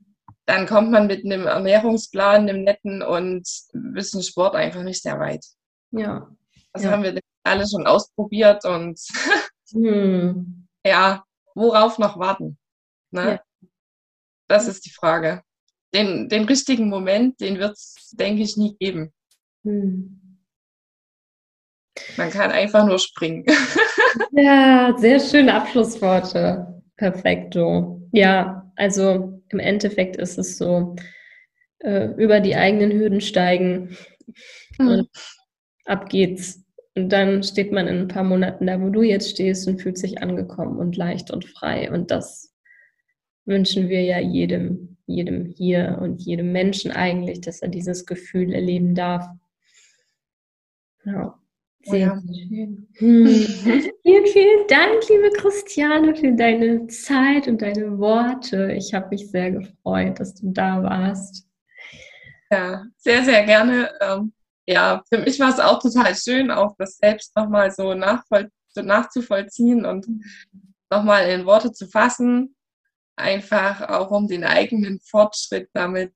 dann 0.47 0.66
kommt 0.66 0.91
man 0.91 1.07
mit 1.07 1.24
einem 1.24 1.47
Ernährungsplan, 1.47 2.49
einem 2.49 2.64
netten 2.64 3.03
und 3.03 3.49
ein 3.72 3.93
bisschen 3.93 4.24
Sport 4.24 4.57
einfach 4.57 4.82
nicht 4.82 5.01
sehr 5.01 5.20
weit. 5.20 5.47
Ja. 5.93 6.28
Das 6.72 6.82
ja. 6.82 6.91
haben 6.91 7.05
wir 7.05 7.20
alle 7.45 7.64
schon 7.68 7.87
ausprobiert 7.87 8.64
und 8.64 8.99
hm. 9.72 10.66
ja, 10.84 11.24
worauf 11.55 11.99
noch 11.99 12.18
warten? 12.18 12.59
Ne? 13.12 13.41
Ja. 13.62 13.68
Das 14.49 14.66
ist 14.66 14.87
die 14.87 14.93
Frage. 14.93 15.45
Den, 15.95 16.28
den 16.28 16.47
richtigen 16.47 16.89
Moment, 16.89 17.41
den 17.41 17.61
wird 17.61 17.74
es, 17.74 18.11
denke 18.11 18.43
ich, 18.43 18.57
nie 18.57 18.76
geben. 18.76 19.12
Hm. 19.62 20.26
Man 22.17 22.31
kann 22.31 22.51
einfach 22.51 22.87
nur 22.87 22.99
springen. 22.99 23.45
ja, 24.33 24.95
sehr 24.99 25.21
schöne 25.21 25.55
Abschlussworte. 25.55 26.83
Perfekto. 26.97 28.01
Ja, 28.13 28.71
also 28.77 29.43
im 29.49 29.59
Endeffekt 29.59 30.17
ist 30.17 30.39
es 30.39 30.59
so, 30.59 30.97
äh, 31.81 32.07
über 32.17 32.41
die 32.41 32.57
eigenen 32.57 32.93
Hürden 32.93 33.21
steigen 33.21 33.97
hm. 34.77 34.89
und 34.89 35.09
ab 35.85 36.09
geht's. 36.09 36.63
Und 36.95 37.11
dann 37.11 37.43
steht 37.43 37.73
man 37.73 37.87
in 37.89 37.99
ein 37.99 38.09
paar 38.09 38.25
Monaten 38.25 38.67
da, 38.67 38.81
wo 38.81 38.89
du 38.89 39.03
jetzt 39.03 39.31
stehst 39.31 39.69
und 39.69 39.83
fühlt 39.83 39.99
sich 39.99 40.23
angekommen 40.23 40.79
und 40.79 40.97
leicht 40.97 41.31
und 41.31 41.45
frei. 41.45 41.91
Und 41.91 42.11
das 42.11 42.55
wünschen 43.45 43.89
wir 43.89 44.03
ja 44.03 44.19
jedem, 44.19 44.97
jedem 45.07 45.45
hier 45.45 45.99
und 46.01 46.23
jedem 46.23 46.53
Menschen 46.53 46.91
eigentlich, 46.91 47.43
dass 47.43 47.61
er 47.61 47.69
dieses 47.69 48.07
Gefühl 48.07 48.55
erleben 48.55 48.95
darf. 48.95 49.27
Ja. 51.05 51.39
Sehr, 51.87 51.99
ja. 51.99 52.22
schön. 52.49 52.89
Hm. 52.99 53.26
vielen, 53.26 54.26
vielen 54.26 54.66
Dank, 54.68 55.09
liebe 55.09 55.30
Christiane, 55.37 56.16
für 56.16 56.32
deine 56.32 56.87
Zeit 56.87 57.47
und 57.47 57.62
deine 57.62 57.99
Worte. 57.99 58.72
Ich 58.72 58.93
habe 58.95 59.09
mich 59.11 59.30
sehr 59.30 59.53
gefreut, 59.53 60.18
dass 60.18 60.34
du 60.34 60.51
da 60.51 60.82
warst. 60.82 61.47
Ja, 62.51 62.84
sehr, 62.97 63.22
sehr 63.22 63.45
gerne. 63.45 63.91
Ähm, 64.01 64.32
ja, 64.66 65.03
für 65.09 65.18
mich 65.18 65.39
war 65.39 65.51
es 65.51 65.61
auch 65.61 65.78
total 65.80 66.14
schön, 66.16 66.51
auch 66.51 66.74
das 66.78 66.97
selbst 66.97 67.37
nochmal 67.37 67.70
so, 67.70 67.95
nachvoll 67.95 68.51
so 68.68 68.82
nachzuvollziehen 68.82 69.87
und 69.87 70.07
nochmal 70.91 71.28
in 71.30 71.47
Worte 71.47 71.72
zu 71.72 71.87
fassen. 71.87 72.57
Einfach 73.16 73.89
auch 73.89 74.11
um 74.11 74.26
den 74.26 74.45
eigenen 74.45 75.01
Fortschritt 75.01 75.70
damit 75.72 76.12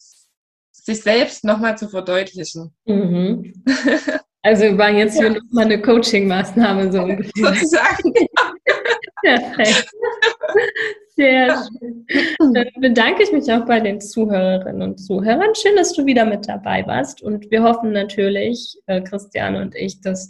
sich 0.73 1.03
selbst 1.03 1.45
nochmal 1.45 1.79
zu 1.79 1.89
verdeutlichen. 1.89 2.75
Mhm. 2.85 3.65
Also 4.43 4.63
wir 4.63 4.79
waren 4.79 4.97
jetzt 4.97 5.17
ja. 5.17 5.29
hier 5.29 5.41
nochmal 5.41 5.67
eine 5.67 5.83
Coaching-Maßnahme 5.83 6.91
so 6.91 7.03
ungefähr. 7.03 7.55
Sozusagen. 7.55 8.13
Perfekt. 9.23 9.91
Sehr 11.15 11.63
schön. 11.79 12.07
Dann 12.55 12.67
bedanke 12.81 13.23
ich 13.23 13.33
mich 13.33 13.53
auch 13.53 13.67
bei 13.67 13.81
den 13.81 14.01
Zuhörerinnen 14.01 14.81
und 14.81 14.99
Zuhörern. 14.99 15.55
Schön, 15.55 15.77
dass 15.77 15.93
du 15.93 16.07
wieder 16.07 16.25
mit 16.25 16.49
dabei 16.49 16.87
warst. 16.87 17.21
Und 17.21 17.51
wir 17.51 17.63
hoffen 17.63 17.93
natürlich, 17.93 18.79
äh, 18.87 19.03
Christiane 19.03 19.61
und 19.61 19.75
ich, 19.75 20.01
dass 20.01 20.27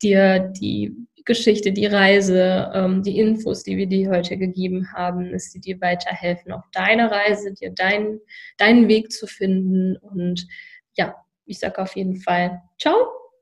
dir 0.00 0.38
die 0.38 0.96
Geschichte, 1.26 1.72
die 1.72 1.86
Reise, 1.86 2.70
ähm, 2.74 3.02
die 3.02 3.18
Infos, 3.18 3.62
die 3.62 3.76
wir 3.76 3.86
dir 3.86 4.10
heute 4.10 4.38
gegeben 4.38 4.90
haben, 4.94 5.32
dass 5.32 5.52
sie 5.52 5.60
dir 5.60 5.78
weiterhelfen 5.82 6.52
auf 6.52 6.64
deiner 6.72 7.10
Reise, 7.10 7.52
dir 7.52 7.70
deinen, 7.70 8.20
deinen 8.56 8.88
Weg 8.88 9.12
zu 9.12 9.26
finden. 9.26 9.96
Und 9.96 10.46
ja, 10.96 11.14
ich 11.44 11.58
sage 11.58 11.82
auf 11.82 11.94
jeden 11.94 12.16
Fall, 12.16 12.62
ciao 12.78 13.23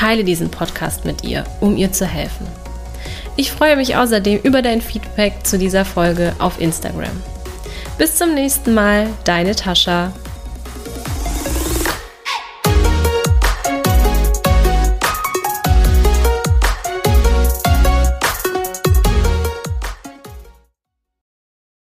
Teile 0.00 0.24
diesen 0.24 0.50
Podcast 0.50 1.04
mit 1.04 1.24
ihr, 1.24 1.44
um 1.60 1.76
ihr 1.76 1.92
zu 1.92 2.06
helfen. 2.06 2.46
Ich 3.36 3.52
freue 3.52 3.76
mich 3.76 3.96
außerdem 3.96 4.40
über 4.44 4.62
dein 4.62 4.80
Feedback 4.80 5.44
zu 5.44 5.58
dieser 5.58 5.84
Folge 5.84 6.34
auf 6.38 6.58
Instagram. 6.58 7.10
Bis 7.98 8.16
zum 8.16 8.32
nächsten 8.32 8.72
Mal, 8.72 9.08
deine 9.24 9.54
Tascha. 9.54 10.10